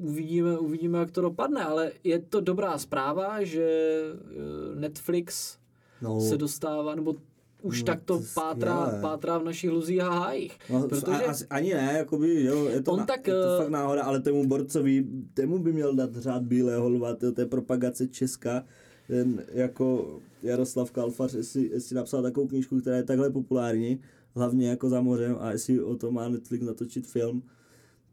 uvidíme, 0.05 0.59
uvidíme, 0.59 0.99
jak 0.99 1.11
to 1.11 1.21
dopadne, 1.21 1.65
ale 1.65 1.93
je 2.05 2.19
to 2.19 2.41
dobrá 2.41 2.79
zpráva, 2.79 3.43
že 3.45 3.69
eh, 4.13 4.81
Netflix 4.81 5.57
No, 6.03 6.21
se 6.21 6.37
dostává, 6.37 6.95
nebo 6.95 7.15
už 7.63 7.81
No, 7.81 7.87
takto 7.87 8.19
to 8.19 8.25
pátrá, 8.35 8.99
pátrá 9.01 9.39
v 9.39 9.45
našich 9.45 9.71
luzích 9.71 10.01
a 10.01 10.11
hájích. 10.11 10.59
no, 10.71 10.89
protože- 10.89 11.07
a, 11.07 11.31
asi, 11.31 11.47
ani 11.51 11.75
ne, 11.75 11.95
jakoby, 11.99 12.45
jo, 12.45 12.65
je 12.69 12.83
to, 12.83 12.93
On 12.93 12.99
na, 12.99 13.07
tak, 13.07 13.27
je 13.27 13.33
to 13.35 13.55
eh, 13.55 13.59
fakt 13.59 13.69
náhoda, 13.71 14.03
ale 14.03 14.21
tomu 14.21 14.47
borcovi, 14.47 15.05
temu 15.35 15.59
by 15.59 15.73
měl 15.73 15.95
dát 15.95 16.17
řád 16.17 16.43
bílého 16.43 16.89
lva, 16.89 17.15
to 17.15 17.33
je 17.41 17.47
propagace 17.47 18.07
Česka, 18.09 18.65
ten 19.09 19.45
jako 19.53 20.19
Jaroslav 20.43 20.91
Kalfař, 20.91 21.35
jestli, 21.35 21.71
jestli 21.73 21.97
napsal 21.97 22.23
takovou 22.23 22.47
knížku, 22.49 22.81
která 22.81 22.97
je 22.97 23.03
takhle 23.03 23.31
populární, 23.31 24.01
hlavně 24.35 24.69
jako 24.69 24.89
za 24.89 25.01
mořem 25.01 25.37
a 25.41 25.53
jestli 25.53 25.83
o 25.83 25.97
tom 25.97 26.15
má 26.15 26.29
Netflix 26.29 26.65
natočit 26.65 27.07
film, 27.07 27.43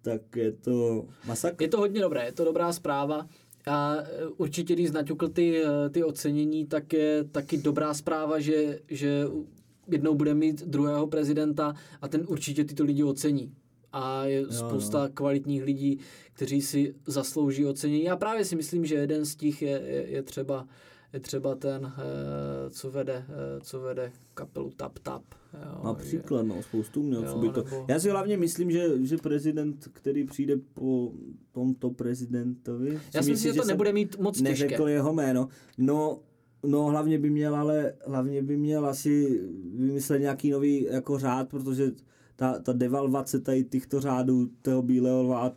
tak 0.01 0.35
je 0.35 0.51
to 0.51 1.05
masakr. 1.27 1.63
Je 1.63 1.69
to 1.69 1.77
hodně 1.77 2.01
dobré, 2.01 2.25
je 2.25 2.31
to 2.31 2.45
dobrá 2.45 2.73
zpráva. 2.73 3.27
A 3.67 3.95
eh, 3.97 4.27
určitě, 4.37 4.73
když 4.73 4.91
naťukl 4.91 5.27
ty, 5.27 5.63
eh, 5.63 5.89
ty 5.89 6.03
ocenění, 6.03 6.65
tak 6.65 6.93
je 6.93 7.23
taky 7.23 7.57
dobrá 7.57 7.93
zpráva, 7.93 8.39
že, 8.39 8.79
že 8.87 9.27
jednou 9.87 10.15
bude 10.15 10.33
mít 10.33 10.63
druhého 10.65 11.07
prezidenta 11.07 11.73
a 12.01 12.07
ten 12.07 12.25
určitě 12.27 12.63
tyto 12.65 12.83
lidi 12.83 13.03
ocení. 13.03 13.53
A 13.93 14.25
je 14.25 14.41
Jo, 14.41 14.51
spousta 14.51 15.09
kvalitních 15.13 15.63
lidí, 15.63 15.99
kteří 16.33 16.61
si 16.61 16.95
zaslouží 17.05 17.65
ocenění. 17.65 18.03
Já 18.03 18.15
právě 18.15 18.45
si 18.45 18.55
myslím, 18.55 18.85
že 18.85 18.95
jeden 18.95 19.25
z 19.25 19.35
těch 19.35 19.61
je, 19.61 19.69
je, 19.69 20.09
je 20.09 20.23
třeba 20.23 20.67
je 21.13 21.19
třeba 21.19 21.55
ten, 21.55 21.93
eh, 21.97 22.69
co 22.69 22.91
vede, 22.91 23.25
eh, 23.29 23.61
co 23.61 23.79
vede 23.79 24.11
kapelu 24.33 24.71
Tap 24.75 24.99
Tap. 24.99 25.23
Jo, 25.53 25.81
Například, 25.83 26.43
no, 26.43 26.63
spoustu 26.63 27.03
měl, 27.03 27.23
Jo, 27.25 27.37
by 27.39 27.49
to. 27.49 27.63
nebo- 27.63 27.85
Já 27.87 27.99
si 27.99 28.09
hlavně 28.09 28.37
myslím, 28.37 28.71
že, 28.71 29.05
že 29.05 29.17
prezident, 29.17 29.87
který 29.93 30.23
přijde 30.23 30.55
po 30.73 31.11
tomto 31.51 31.89
prezidentovi, 31.89 32.99
Já 33.13 33.23
si 33.23 33.31
myslím, 33.31 33.53
že 33.53 33.59
to 33.59 33.65
jsem 33.65 33.73
nebude 33.73 33.93
mít 33.93 34.19
moc 34.19 34.37
těžké. 34.37 34.49
neřekl 34.49 34.87
jeho 34.87 35.13
jméno, 35.13 35.47
no, 35.77 36.19
no 36.65 36.85
hlavně 36.85 37.19
by 37.19 37.29
měl, 37.29 37.55
ale 37.55 37.93
hlavně 38.07 38.41
by 38.43 38.57
měl 38.57 38.85
asi 38.85 39.41
vymyslet 39.75 40.19
nějaký 40.19 40.49
nový 40.49 40.83
jako 40.83 41.19
řád, 41.19 41.49
protože 41.49 41.91
ta, 42.35 42.59
ta 42.59 42.73
devalvace 42.73 43.39
tady 43.39 43.63
těchto 43.63 44.01
řádů, 44.01 44.49
toho 44.61 44.81
bílého 44.81 45.23
lva 45.23 45.47
a, 45.47 45.51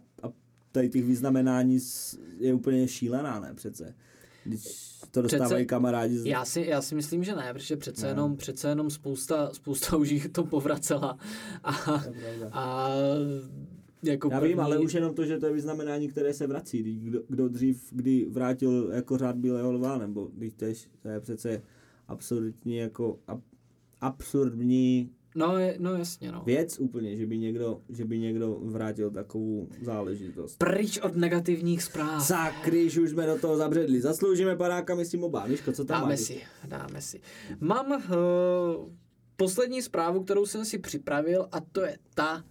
tady 0.73 0.89
těch 0.89 1.05
vyznamenání 1.05 1.79
je 2.39 2.55
úplně 2.55 2.89
šílená, 2.89 3.41
ne 3.41 3.55
přece. 3.55 3.95
Když 4.45 4.91
to 5.11 5.23
dostávají 5.23 5.49
Přece- 5.49 5.65
kamarádi 5.65 6.19
z... 6.19 6.25
Já 6.27 6.45
si, 6.45 6.61
já 6.69 6.83
si 6.83 6.95
myslím, 6.95 7.25
že 7.25 7.35
ne, 7.37 7.53
protože 7.55 7.77
přece 7.77 8.03
Ne. 8.07 8.09
jenom, 8.13 8.37
přece 8.37 8.69
jenom 8.69 8.91
spousta, 8.91 9.51
spousta 9.53 9.97
už 9.97 10.11
jich 10.11 10.29
to 10.29 10.45
povracela. 10.45 11.19
A, 11.65 11.73
To 11.73 12.49
a 12.53 12.91
jako 14.03 14.29
Já 14.33 14.39
první, 14.41 14.55
vím, 14.55 14.61
ale 14.61 14.79
už 14.79 14.95
jenom 14.95 15.15
to, 15.15 15.25
že 15.25 15.39
to 15.39 15.47
je 15.47 15.53
vyznamenání, 15.53 16.09
které 16.09 16.35
se 16.35 16.47
vrací. 16.47 16.83
Kdo, 16.83 17.21
kdo 17.29 17.49
dřív, 17.49 17.89
kdy 17.91 18.27
vrátil 18.31 18.91
jako 18.95 19.19
řád 19.19 19.37
bílého 19.37 19.73
lva, 19.73 19.99
nebo 19.99 20.31
když 20.35 20.53
tež, 20.53 20.89
to 21.03 21.09
je 21.09 21.21
přece 21.21 21.63
absurdní 22.09 22.77
jako 22.77 23.19
ab, 23.27 23.41
absurdní 24.01 25.11
No, 25.35 25.59
je, 25.59 25.77
no 25.79 25.95
jasně, 25.95 26.33
no. 26.33 26.43
věc 26.47 26.79
úplně, 26.79 27.17
že 27.17 27.27
by 27.27 27.39
někdo, 27.39 27.81
že 27.89 28.05
by 28.05 28.19
někdo 28.19 28.59
vrátil 28.63 29.11
takovou 29.11 29.69
záležitost. 29.83 30.59
Pryč 30.59 30.99
od 30.99 31.17
negativních 31.17 31.83
zpráv. 31.83 32.27
Sakry, 32.27 32.91
že 32.91 33.01
už 33.01 33.11
jsme 33.11 33.27
do 33.27 33.39
toho 33.39 33.57
zabředli. 33.57 34.01
Zasloužíme 34.01 34.57
panáka, 34.57 34.95
myslím 34.95 35.25
oba. 35.25 35.47
Miško, 35.47 35.73
co 35.73 35.85
tam 35.85 36.01
Dáme 36.01 36.13
máš? 36.13 36.21
si, 36.21 36.41
dáme 36.69 37.01
si. 37.01 37.21
Mám 37.61 37.91
uh, 37.91 38.01
poslední 39.37 39.83
zprávu, 39.83 40.25
kterou 40.25 40.47
jsem 40.47 40.65
si 40.65 40.79
připravil 40.79 41.49
a 41.53 41.61
to 41.61 41.81
je 41.81 41.99
ta, 42.15 42.45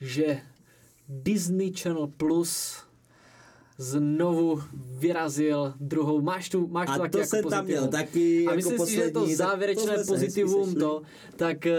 že 0.00 0.40
Disney 1.08 1.72
Channel 1.72 2.06
Plus 2.06 2.82
znovu 3.78 4.62
vyrazil 4.98 5.74
druhou. 5.80 6.20
Máš 6.20 6.48
tu, 6.48 6.66
máš 6.66 6.86
tu 6.88 6.92
A 6.94 6.98
taky 6.98 7.10
to 7.10 7.18
jako 7.18 7.28
jsem 7.28 7.42
tam 7.44 7.50
pozitivum. 7.64 7.66
měl 7.88 7.88
taky 8.00 8.38
A 8.38 8.42
jako 8.42 8.56
myslím 8.56 8.72
si, 8.72 8.76
poslední. 8.78 9.04
že 9.04 9.10
to 9.10 9.26
závěrečné 9.44 9.84
se 9.84 9.90
hezky 9.96 10.06
pozitivum 10.06 10.74
to, 10.74 11.02
tak 11.36 11.66
eh, 11.66 11.74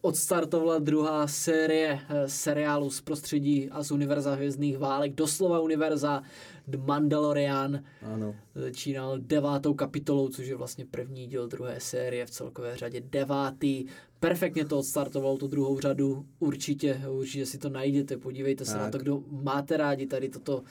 odstartovala 0.00 0.78
druhá 0.78 1.26
série 1.26 2.00
eh, 2.08 2.28
seriálu 2.28 2.90
z 2.90 3.00
prostředí 3.00 3.70
a 3.70 3.82
z 3.82 3.90
univerza 3.90 4.34
hvězdných 4.34 4.78
válek, 4.78 5.14
doslova 5.14 5.60
univerza 5.60 6.22
The 6.68 6.78
Mandalorian, 6.78 7.80
Ano. 8.14 8.34
začínal 8.54 9.18
devátou 9.18 9.74
kapitolou, 9.74 10.28
což 10.28 10.46
je 10.46 10.56
vlastně 10.56 10.86
první 10.90 11.26
díl 11.26 11.48
druhé 11.48 11.80
série 11.80 12.26
v 12.26 12.30
celkové 12.30 12.76
řadě 12.76 13.00
devátý. 13.00 13.86
Perfektně 14.20 14.64
to 14.64 14.78
odstartovalo 14.78 15.36
tu 15.38 15.46
druhou 15.46 15.80
řadu, 15.80 16.24
určitě, 16.38 17.00
určitě 17.08 17.46
si 17.46 17.58
to 17.58 17.68
najděte, 17.68 18.16
podívejte 18.16 18.64
se 18.64 18.72
Tak. 18.72 18.80
na 18.82 18.90
to, 18.90 18.98
kdo 18.98 19.22
máte 19.30 19.76
rádi 19.76 20.06
tady 20.06 20.28
toto 20.28 20.62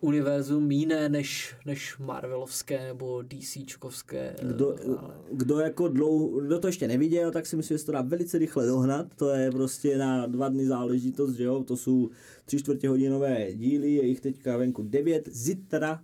univerzum 0.00 0.70
jiné 0.70 1.08
než, 1.08 1.54
než 1.66 1.98
Marvelovské 1.98 2.86
nebo 2.86 3.22
DCčkovské. 3.22 4.34
eh, 4.38 4.46
Kdo, 4.52 4.76
ale- 4.98 5.14
kdo 5.32 5.58
jako 5.60 5.88
dlouho, 5.88 6.40
kdo 6.40 6.58
to 6.58 6.66
ještě 6.66 6.88
neviděl, 6.88 7.30
tak 7.30 7.46
si 7.46 7.56
myslím, 7.56 7.74
že 7.74 7.78
se 7.78 7.86
to 7.86 7.92
dá 7.92 8.02
velice 8.02 8.38
rychle 8.38 8.66
dohnat. 8.66 9.06
To 9.16 9.28
je 9.30 9.50
prostě 9.50 9.98
na 9.98 10.26
dva 10.26 10.48
dny 10.48 10.66
záležitost, 10.66 11.32
že 11.34 11.44
jo. 11.44 11.64
To 11.64 11.76
jsou 11.76 12.10
tři 12.44 12.58
čtvrtě 12.58 12.88
hodinové 12.88 13.52
díly, 13.52 13.92
je 13.94 14.06
jich 14.06 14.20
teďka 14.20 14.56
venku 14.56 14.82
devět. 14.82 15.28
Zítra, 15.32 16.02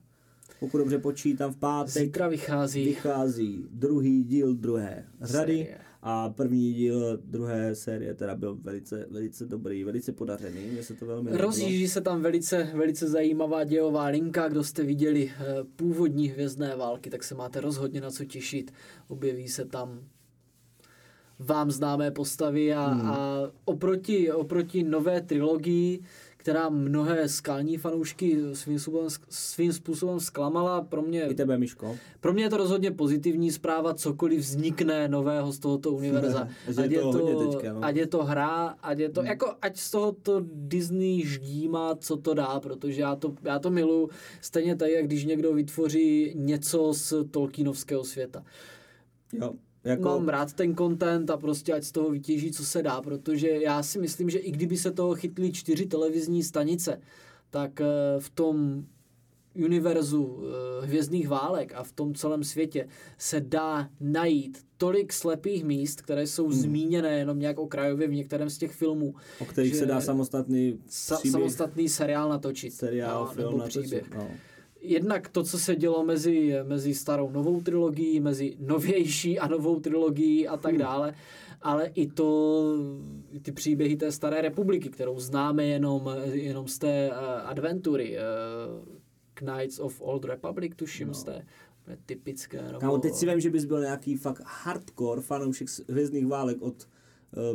pokud 0.61 0.79
dobře 0.79 0.99
počítám, 0.99 1.53
v 1.53 1.57
pátek 1.57 1.93
Zítra 1.93 2.29
vychází 2.29 2.85
vychází 2.85 3.65
druhý 3.71 4.25
díl 4.25 4.55
druhé 4.55 5.05
řady. 5.21 5.53
série. 5.59 5.79
A 6.07 6.29
první 6.31 6.75
díl 6.75 7.19
druhé 7.25 7.75
série 7.75 8.14
teda 8.14 8.35
byl 8.35 8.59
velice, 8.62 9.07
velice 9.11 9.47
dobrý, 9.47 9.85
velice 9.85 10.12
podařený, 10.12 10.61
mně 10.73 10.83
se 10.83 10.95
to 10.95 11.07
velmi. 11.07 11.37
Rozjíždí 11.37 11.88
se 11.88 12.01
tam 12.01 12.23
velice, 12.23 12.71
velice 12.75 13.09
zajímavá 13.09 13.64
dějová 13.64 14.07
linka, 14.07 14.49
kdo 14.49 14.64
jste 14.64 14.83
viděli 14.83 15.33
eh, 15.38 15.45
původní 15.77 16.29
hvězdné 16.29 16.77
války, 16.77 17.11
tak 17.11 17.25
se 17.25 17.35
máte 17.35 17.61
rozhodně 17.61 18.01
na 18.01 18.11
co 18.11 18.25
těšit. 18.25 18.73
Objeví 19.09 19.49
se 19.49 19.64
tam 19.64 20.01
vám 21.38 21.71
známé 21.71 22.11
postavy 22.11 22.75
a, 22.75 22.87
Hmm. 22.87 23.07
a 23.11 23.38
oproti, 23.64 24.33
oproti 24.33 24.83
nové 24.83 25.21
trilogii, 25.21 26.03
která 26.45 26.69
mnohé 26.69 27.29
skalní 27.29 27.77
fanoušky 27.77 28.39
svým 28.53 28.79
způsobem, 28.79 29.09
svým 29.29 29.73
způsobem 29.73 30.21
zklamala, 30.21 30.81
pro 30.81 31.03
mě, 31.03 31.23
I 31.23 31.35
tebe, 31.35 31.59
Miško. 31.59 31.97
pro 32.21 32.33
mě 32.33 32.45
je 32.45 32.51
to 32.51 32.57
rozhodně 32.57 32.91
pozitivní 32.91 33.51
zpráva, 33.51 33.95
cokoliv 33.95 34.41
vznikne 34.41 35.09
nového 35.09 35.53
z 35.53 35.59
tohoto 35.59 35.93
univerza. 35.93 36.49
Že 36.69 36.83
je 36.83 37.01
to 37.01 37.13
hodně 37.13 37.47
teďka, 37.47 37.73
no. 37.73 37.85
ať 37.85 37.97
je 37.97 38.07
to 38.07 38.25
hra, 38.25 38.67
ať 38.83 38.99
je 38.99 39.09
to, 39.09 39.23
jako, 39.23 39.55
ať 39.63 39.77
z 39.77 39.91
tohoto 39.91 40.43
Disney 40.53 41.27
ždímá, 41.27 41.97
co 41.97 42.17
to 42.17 42.35
dá, 42.35 42.61
protože 42.61 43.01
já 43.01 43.17
to, 43.17 43.35
já 43.45 43.59
to 43.59 43.71
miluju. 43.71 44.11
Stejně 44.41 44.77
tak, 44.77 44.91
jak 44.91 45.05
když 45.05 45.25
někdo 45.25 45.55
vytvoří 45.55 46.33
něco 46.35 46.93
z 46.93 47.15
Tolkienovského 47.31 48.05
světa. 48.05 48.45
Jo, 49.33 49.55
jako, 49.85 50.03
Mám 50.09 50.29
rád 50.29 50.53
ten 50.53 50.77
content 50.77 51.31
a 51.31 51.37
prostě 51.37 51.73
ať 51.73 51.85
z 51.85 51.92
toho 51.92 52.11
vytěží, 52.11 52.53
co 52.53 52.64
se 52.64 52.83
dá, 52.83 53.01
protože 53.03 53.49
já 53.49 53.83
si 53.83 53.99
myslím, 53.99 54.31
že 54.31 54.38
i 54.38 54.51
kdyby 54.51 54.77
se 54.77 54.90
toho 54.90 55.14
chytly 55.14 55.53
čtyři 55.53 55.87
televizní 55.87 56.42
stanice, 56.42 57.01
tak 57.51 57.81
eh, 57.81 57.87
v 58.18 58.31
tom 58.31 58.85
univerzu 59.64 60.42
eh, 60.83 60.87
hvězdných 60.87 61.29
válek 61.29 61.73
a 61.75 61.83
v 61.83 61.92
tom 61.92 62.14
celém 62.14 62.44
světě 62.44 62.88
se 63.18 63.40
dá 63.40 63.88
najít 64.01 64.59
tolik 64.77 65.12
slepých 65.12 65.64
míst, 65.64 66.03
které 66.03 66.27
jsou 66.27 66.44
Hmm. 66.44 66.53
zmíněné 66.53 67.18
jenom 67.18 67.38
nějak 67.38 67.59
okrajově 67.59 68.09
v 68.09 68.14
některém 68.14 68.51
z 68.51 68.59
těch 68.59 68.73
filmů. 68.73 69.14
o 69.40 69.44
kterých 69.44 69.77
se 69.77 69.87
dá 69.87 70.01
samostatný 70.01 70.79
Sa- 70.88 71.14
příběh, 71.18 71.33
samostatný 71.33 71.88
seriál 71.88 72.29
natočit. 72.29 72.73
seriál, 72.75 73.25
no, 73.25 73.33
film, 73.33 73.47
nebo 73.47 73.59
natočit, 73.59 73.83
příběh. 73.83 74.11
No. 74.14 74.29
Jednak 74.87 75.29
to, 75.29 75.42
co 75.42 75.59
se 75.59 75.77
dělo 75.77 76.05
mezi, 76.05 76.55
mezi 76.62 76.94
starou 76.94 77.31
novou 77.31 77.61
trilogií, 77.61 78.20
mezi 78.20 78.57
novější 78.59 79.38
a 79.38 79.49
novou 79.49 79.81
trilogií 79.81 80.49
a 80.49 80.57
tak 80.57 80.79
dále, 80.79 81.14
ale 81.62 81.90
i 81.94 82.07
to, 82.07 82.62
ty 83.42 83.53
příběhy 83.53 83.97
té 83.97 84.12
staré 84.12 84.42
republiky, 84.42 84.88
kterou 84.88 85.20
známe 85.20 85.66
jenom, 85.66 86.11
jenom 86.33 86.68
z 86.68 86.79
té 86.79 87.11
uh, 87.11 87.16
adventury. 87.51 88.16
Uh, 88.16 88.94
Knights 89.35 89.79
of 89.79 90.01
Old 90.01 90.25
Republic, 90.25 90.73
tuším, 90.77 91.09
no. 91.09 91.14
z 91.14 91.25
té 91.25 91.44
to 91.85 91.90
je 91.90 91.99
typické. 92.07 92.62
Nebo, 92.62 92.79
Kámo, 92.79 92.99
teď 92.99 93.14
si 93.14 93.27
vím, 93.27 93.40
že 93.40 93.51
bys 93.51 93.64
byl 93.64 93.81
nějaký 93.81 94.16
fakt 94.16 94.42
hardcore 94.44 95.20
fanoušek 95.20 95.68
z 95.68 95.81
Hvězdných 95.88 96.27
válek 96.27 96.62
od 96.62 96.88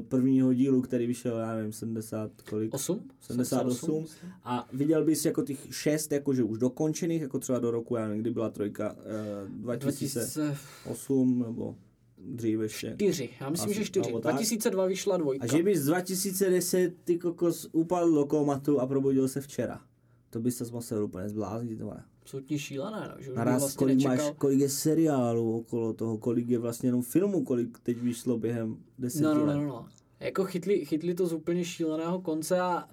prvního 0.07 0.53
dílu, 0.53 0.81
který 0.81 1.07
vyšel, 1.07 1.37
já 1.37 1.55
nevím, 1.55 1.73
70 1.73 2.31
kolik? 2.49 2.73
8? 2.73 3.01
78. 3.21 4.05
A 4.43 4.67
viděl 4.73 5.05
bys 5.05 5.25
jako 5.25 5.41
těch 5.41 5.67
šest, 5.71 6.11
jakože 6.11 6.43
už 6.43 6.57
dokončených, 6.57 7.21
jako 7.21 7.39
třeba 7.39 7.59
do 7.59 7.71
roku, 7.71 7.95
já 7.95 8.07
nevím, 8.07 8.21
kdy 8.21 8.31
byla 8.31 8.49
trojka, 8.49 8.95
uh, 9.43 9.49
2008 9.49 11.43
nebo 11.47 11.75
dřív 12.17 12.59
ještě. 12.59 12.87
2004, 12.87 13.29
já 13.41 13.49
myslím, 13.49 13.69
Asi, 13.69 13.79
že 13.79 13.85
4. 13.85 14.07
nebo 14.07 14.19
tak. 14.19 14.33
2002 14.33 14.85
vyšla 14.85 15.17
dvojka. 15.17 15.43
A 15.43 15.47
že 15.47 15.63
bys 15.63 15.79
z 15.79 15.85
2010 15.85 16.93
ty 17.03 17.17
kokos 17.17 17.69
upadl 17.71 18.15
do 18.15 18.25
komatu 18.25 18.79
a 18.79 18.87
probudil 18.87 19.27
se 19.27 19.41
včera. 19.41 19.81
To 20.29 20.39
by 20.39 20.51
se 20.51 20.65
musel 20.71 21.03
úplně 21.03 21.29
zbláznit, 21.29 21.79
tohle. 21.79 22.03
Absolutně 22.29 22.59
šílené, 22.59 23.11
no, 23.15 23.21
že 23.23 23.33
Naraz, 23.33 23.61
vlastně 23.61 23.77
kolik, 23.77 23.95
nečekal. 23.95 24.17
máš, 24.17 24.33
kolik 24.37 24.59
je 24.59 24.69
seriálů 24.69 25.57
okolo 25.57 25.93
toho, 25.93 26.17
kolik 26.17 26.49
je 26.49 26.57
vlastně 26.59 26.87
jenom 26.87 27.01
filmů, 27.01 27.43
kolik 27.43 27.79
teď 27.83 27.97
vyšlo 27.97 28.37
během 28.37 28.77
deseti 28.99 29.23
No, 29.23 29.33
no, 29.33 29.45
let. 29.45 29.55
no, 29.55 29.61
no, 29.61 29.67
no. 29.67 29.87
Jako 30.19 30.45
chytli, 30.45 30.85
chytli 30.85 31.13
to 31.13 31.27
z 31.27 31.33
úplně 31.33 31.65
šíleného 31.65 32.21
konce 32.21 32.59
a 32.59 32.87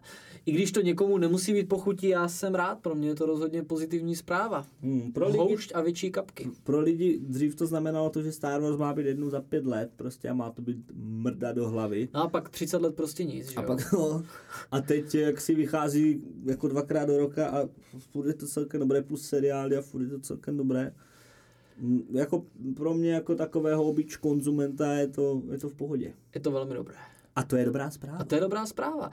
i 0.46 0.52
když 0.52 0.72
to 0.72 0.80
někomu 0.80 1.18
nemusí 1.18 1.52
být 1.52 1.68
pochutí, 1.68 2.08
já 2.08 2.28
jsem 2.28 2.54
rád, 2.54 2.78
pro 2.78 2.94
mě 2.94 3.08
je 3.08 3.14
to 3.14 3.26
rozhodně 3.26 3.62
pozitivní 3.62 4.16
zpráva. 4.16 4.66
Hmm, 4.82 5.12
pro, 5.12 5.26
lidi, 5.26 5.38
Houšť 5.38 5.72
a 5.74 5.80
větší 5.80 6.10
kapky. 6.10 6.50
pro 6.64 6.80
lidi 6.80 7.18
dřív 7.22 7.54
to 7.54 7.66
znamenalo 7.66 8.10
to, 8.10 8.22
že 8.22 8.32
Star 8.32 8.60
Wars 8.60 8.76
má 8.76 8.94
být 8.94 9.06
jednou 9.06 9.30
za 9.30 9.40
pět 9.40 9.66
let 9.66 9.90
prostě 9.96 10.28
a 10.28 10.34
má 10.34 10.50
to 10.50 10.62
být 10.62 10.76
mrda 10.94 11.52
do 11.52 11.68
hlavy. 11.68 12.08
No 12.14 12.22
a 12.22 12.28
pak 12.28 12.48
30 12.48 12.82
let 12.82 12.94
prostě 12.94 13.24
nic, 13.24 13.48
že 13.50 13.56
A 13.56 13.60
jo? 13.62 13.66
pak 13.66 13.92
no, 13.92 14.22
a 14.70 14.80
teď 14.80 15.14
jak 15.14 15.40
si 15.40 15.54
vychází 15.54 16.22
jako 16.44 16.68
dvakrát 16.68 17.04
do 17.04 17.18
roka 17.18 17.48
a 17.48 17.68
furt 17.98 18.26
je 18.26 18.34
to 18.34 18.46
celkem 18.46 18.80
dobré, 18.80 19.02
plus 19.02 19.28
seriály 19.28 19.76
a 19.76 19.82
furt 19.82 20.02
je 20.02 20.08
to 20.08 20.20
celkem 20.20 20.56
dobré. 20.56 20.92
Mm, 21.80 22.02
Jako 22.12 22.44
pro 22.76 22.94
mě 22.94 23.12
jako 23.12 23.34
takového 23.34 23.84
obyč 23.84 24.16
konzumenta 24.16 24.92
je 24.92 25.06
to, 25.08 25.42
je 25.52 25.58
to 25.58 25.68
v 25.68 25.74
pohodě. 25.74 26.12
Je 26.34 26.40
to 26.40 26.50
velmi 26.50 26.74
dobré. 26.74 26.94
A 27.36 27.42
to 27.42 27.56
je 27.56 27.64
dobrá 27.64 27.90
zpráva. 27.90 28.18
A 28.18 28.24
to 28.24 28.34
je 28.34 28.40
dobrá 28.40 28.66
zpráva. 28.66 29.10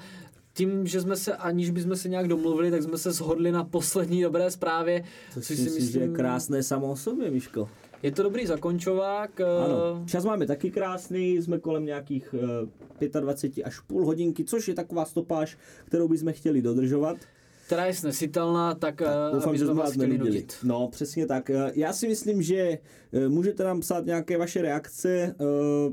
Tím, 0.53 0.87
že 0.87 1.01
jsme 1.01 1.15
se, 1.15 1.35
aniž 1.35 1.69
bychom 1.69 1.95
se 1.95 2.09
nějak 2.09 2.27
domluvili, 2.27 2.71
tak 2.71 2.83
jsme 2.83 2.97
se 2.97 3.11
shodli 3.11 3.51
na 3.51 3.63
poslední 3.63 4.21
dobré 4.21 4.51
zprávě. 4.51 5.03
Což 5.33 5.45
si 5.45 5.55
myslím, 5.55 5.85
že 5.91 5.99
je 5.99 6.07
krásné 6.07 6.63
samo 6.63 6.91
o 6.91 6.95
sobě, 6.95 7.31
Miško. 7.31 7.69
Je 8.03 8.11
to 8.11 8.23
dobrý 8.23 8.45
zakončovák. 8.45 9.39
eh, 9.39 9.43
Ano, 9.65 10.03
čas 10.05 10.25
máme 10.25 10.47
taky 10.47 10.71
krásný, 10.71 11.41
jsme 11.41 11.59
kolem 11.59 11.85
nějakých 11.85 12.35
eh, 13.01 13.19
25 13.21 13.63
až 13.63 13.79
půl 13.79 14.05
hodinky, 14.05 14.43
což 14.43 14.67
je 14.67 14.73
taková 14.73 15.05
stopáž, 15.05 15.57
kterou 15.85 16.07
bychom 16.07 16.33
chtěli 16.33 16.61
dodržovat. 16.61 17.17
Která 17.65 17.85
je 17.85 17.93
snesitelná, 17.93 18.73
tak, 18.75 18.95
tak 19.01 19.33
Doufám, 19.33 19.49
aby 19.49 19.57
že 19.57 19.65
jsme 19.65 19.73
vás 19.73 19.91
chtěli 19.93 20.17
nudit. 20.17 20.55
No, 20.63 20.87
přesně 20.87 21.25
tak. 21.25 21.49
Eh, 21.49 21.71
Já 21.75 21.93
si 21.93 22.07
myslím, 22.07 22.41
že 22.41 22.77
eh, 23.13 23.29
můžete 23.29 23.63
nám 23.63 23.79
psát 23.79 24.05
nějaké 24.05 24.37
vaše 24.37 24.61
reakce, 24.61 25.09
eh, 25.09 25.33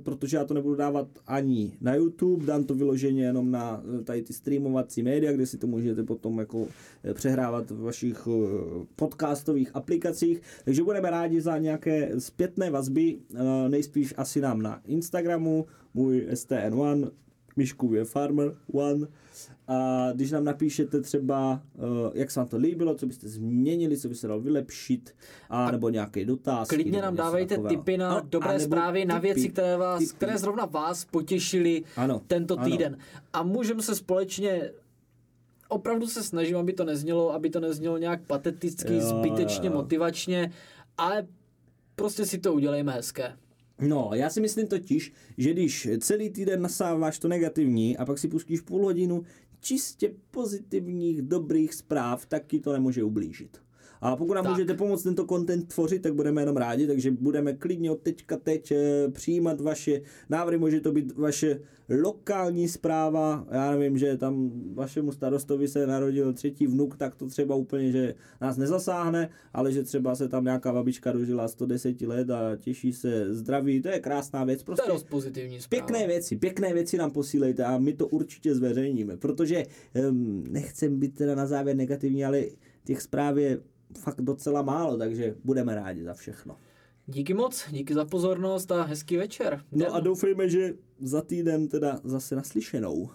protože 0.03 0.37
já 0.37 0.45
to 0.45 0.55
nebudu 0.55 0.75
dávat 0.75 1.07
ani 1.27 1.77
na 1.81 1.95
YouTube, 1.95 2.47
dám 2.47 2.65
to 2.65 2.75
vyloženě 2.75 3.23
jenom 3.23 3.51
na 3.51 3.83
eh, 4.01 4.03
tady 4.05 4.23
ty 4.23 4.33
streamovací 4.33 5.03
média, 5.03 5.33
kde 5.33 5.47
si 5.47 5.59
to 5.59 5.67
můžete 5.67 6.03
potom 6.03 6.39
jako 6.39 6.67
eh, 7.05 7.15
přehrávat 7.15 7.71
v 7.71 7.81
vašich 7.83 8.29
eh, 8.29 8.85
podcastových 8.97 9.71
aplikacích. 9.77 10.43
Takže 10.65 10.83
budeme 10.83 11.11
rádi 11.11 11.41
za 11.41 11.59
nějaké 11.59 12.11
zpětné 12.21 12.71
vazby, 12.71 13.19
eh, 13.35 13.69
nejspíš 13.69 14.15
asi 14.17 14.41
nám 14.41 14.63
na 14.63 14.81
Instagramu, 14.85 15.67
můj 15.95 16.27
STN1, 16.31 17.11
Myšku 17.57 17.95
je 17.95 18.05
Farmer 18.05 18.55
One. 18.73 19.07
A 19.73 20.09
když 20.15 20.31
nám 20.31 20.45
napíšete 20.45 21.01
třeba, 21.01 21.63
uh, 21.75 21.87
jak 22.15 22.31
se 22.31 22.41
vám 22.41 22.49
to 22.49 22.57
líbilo, 22.57 22.95
co 22.95 23.07
byste 23.07 23.29
změnili, 23.29 23.99
co 23.99 24.09
by 24.09 24.15
se 24.15 24.29
dalo 24.29 24.41
vylepšit, 24.41 25.15
a, 25.51 25.71
nebo 25.71 25.89
nějaký 25.89 26.25
dotaz. 26.25 26.69
Klidně 26.69 27.03
nám 27.03 27.17
dávejte 27.17 27.59
tipy 27.69 27.99
na 27.99 28.21
dobré 28.21 28.61
zprávy, 28.61 29.05
na 29.05 29.19
věci, 29.19 29.49
které, 29.49 29.77
vás, 29.77 29.99
tipy. 29.99 30.15
které 30.15 30.39
zrovna 30.39 30.65
vás 30.65 31.05
potěšily 31.05 31.83
Ano, 31.97 32.21
tento 32.27 32.59
ano. 32.59 32.71
týden. 32.71 32.99
A 33.33 33.43
můžeme 33.43 33.83
se 33.83 33.95
společně 33.95 34.71
opravdu 35.69 36.07
se 36.07 36.23
snažím, 36.23 36.57
aby 36.57 36.73
to 36.73 36.85
neznělo, 36.85 37.33
aby 37.35 37.51
to 37.51 37.61
neznělo 37.61 37.99
nějak 37.99 38.21
pateticky, 38.27 38.95
Jo, 38.95 39.01
zbytečně, 39.01 39.69
jo. 39.69 39.75
motivačně, 39.75 40.53
ale 40.99 41.27
prostě 41.97 42.27
si 42.27 42.39
to 42.39 42.55
udělejme 42.55 42.93
hezké. 42.93 43.37
No, 43.81 44.11
já 44.15 44.31
si 44.31 44.41
myslím 44.41 44.67
totiž, 44.67 45.13
že 45.39 45.53
když 45.53 45.89
celý 46.01 46.31
týden 46.31 46.63
nasáváš 46.63 47.19
to 47.19 47.29
negativní 47.29 47.97
a 47.97 48.05
pak 48.05 48.19
si 48.19 48.29
pustíš 48.29 48.61
půl 48.61 48.85
hodinu 48.85 49.23
čistě 49.61 50.15
pozitivních, 50.31 51.23
dobrých 51.23 51.75
zpráv, 51.75 52.27
tak 52.27 52.47
ti 52.47 52.61
to 52.61 52.73
nemůže 52.73 53.05
ublížit. 53.05 53.63
A 54.01 54.17
pokud 54.17 54.35
nám 54.35 54.45
Tak. 54.45 54.53
můžete 54.53 54.75
pomoct 54.75 55.03
tento 55.03 55.27
content 55.27 55.75
tvořit, 55.75 56.03
tak 56.03 56.15
budeme 56.15 56.43
jenom 56.43 56.57
rádi, 56.57 56.87
takže 56.87 57.11
budeme 57.11 57.53
klidně 57.53 57.91
od 57.91 58.01
teďka 58.01 58.37
teď 58.37 58.73
eh, 58.73 59.09
přijímat 59.11 59.61
vaše 59.61 60.01
návrhy, 60.29 60.59
může 60.59 60.81
to 60.81 60.93
být 60.93 61.17
vaše 61.17 61.61
lokální 62.03 62.69
zpráva, 62.69 63.47
já 63.51 63.71
nevím, 63.71 63.99
že 63.99 64.17
tam 64.17 64.51
vašemu 64.75 65.13
starostovi 65.13 65.69
se 65.69 65.87
narodil 65.87 66.33
třetí 66.33 66.67
vnuk, 66.67 66.97
tak 66.97 67.15
to 67.15 67.27
třeba 67.27 67.55
úplně, 67.55 67.93
že 67.93 68.15
nás 68.41 68.57
nezasáhne, 68.57 69.29
ale 69.53 69.73
že 69.73 69.83
třeba 69.83 70.15
se 70.15 70.29
tam 70.29 70.45
nějaká 70.45 70.73
babička 70.73 71.13
dožila 71.13 71.49
110 71.49 72.01
let 72.03 72.31
a 72.31 72.57
těší 72.57 72.93
se 72.93 73.35
zdraví, 73.35 73.83
to 73.83 73.89
je 73.89 74.01
krásná 74.01 74.45
věc, 74.45 74.59
To 74.59 74.65
prostě 74.65 74.91
je 74.91 74.93
dost 74.93 75.09
pozitivní 75.09 75.61
zpráva. 75.61 75.87
Pěkné 75.87 76.07
věci, 76.07 76.37
pěkné 76.37 76.75
věci 76.75 76.97
nám 76.97 77.11
posílejte 77.11 77.65
a 77.65 77.79
my 77.79 77.93
to 77.93 78.07
určitě 78.07 78.55
zveřejníme, 78.55 79.17
protože 79.17 79.65
um, 80.11 80.45
nechcem 80.51 80.99
být 81.01 81.15
teda 81.15 81.35
na 81.35 81.47
závěr 81.47 81.77
negativní, 81.77 82.25
ale 82.25 82.43
těch 82.85 83.03
zpráv 83.03 83.37
je 83.37 83.59
fakt 83.99 84.21
docela 84.21 84.63
málo, 84.63 84.97
takže 84.97 85.35
budeme 85.45 85.75
rádi 85.75 86.05
za 86.05 86.15
všechno. 86.15 86.57
Díky 87.07 87.35
moc, 87.35 87.65
díky 87.71 87.95
za 87.95 88.05
pozornost 88.05 88.73
a 88.73 88.83
hezký 88.83 89.17
večer. 89.17 89.65
No 89.73 89.95
a 89.95 90.01
doufejme, 90.01 90.49
že 90.49 90.75
za 91.01 91.23
týden 91.23 91.69
teda 91.69 92.01
zase 92.05 92.37
naslyšenou. 92.37 93.11